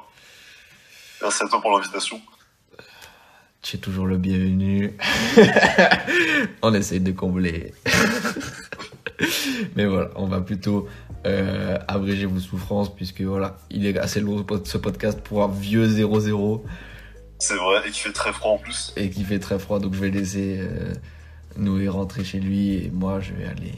Merci 1.21 1.43
à 1.43 1.47
toi 1.47 1.62
pour 1.62 1.71
l'invitation. 1.71 2.19
Es 3.75 3.80
toujours 3.80 4.06
le 4.06 4.17
bienvenu. 4.17 4.93
on 6.62 6.73
essaye 6.73 6.99
de 6.99 7.12
combler. 7.12 7.73
Mais 9.75 9.86
voilà, 9.86 10.10
on 10.15 10.25
va 10.27 10.41
plutôt 10.41 10.88
euh, 11.25 11.77
abréger 11.88 12.25
vos 12.25 12.39
souffrances 12.39 12.93
puisque 12.93 13.21
voilà, 13.21 13.58
il 13.69 13.86
est 13.86 13.97
assez 13.97 14.21
long 14.21 14.45
ce 14.63 14.77
podcast 14.77 15.19
pour 15.21 15.43
un 15.43 15.47
vieux 15.47 15.88
0-0 15.88 16.62
C'est 17.39 17.56
vrai, 17.56 17.88
et 17.88 17.91
qui 17.91 17.99
fait 17.99 18.12
très 18.13 18.32
froid 18.32 18.51
en 18.51 18.58
plus. 18.58 18.93
et 18.95 19.10
qui 19.10 19.23
fait 19.23 19.39
très 19.39 19.60
froid. 19.60 19.80
Donc 19.80 19.93
je 19.93 19.99
vais 19.99 20.12
laisser 20.12 20.58
euh, 20.60 20.93
Noé 21.58 21.88
rentrer 21.88 22.23
chez 22.23 22.39
lui 22.39 22.75
et 22.75 22.91
moi 22.93 23.19
je 23.19 23.34
vais 23.34 23.45
aller 23.45 23.73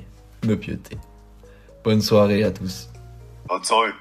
me 0.46 0.56
pioter. 0.56 0.98
Bonne 1.84 2.02
soirée 2.02 2.44
à 2.44 2.52
tous. 2.52 2.90
Bonne 3.48 3.64
soirée. 3.64 3.92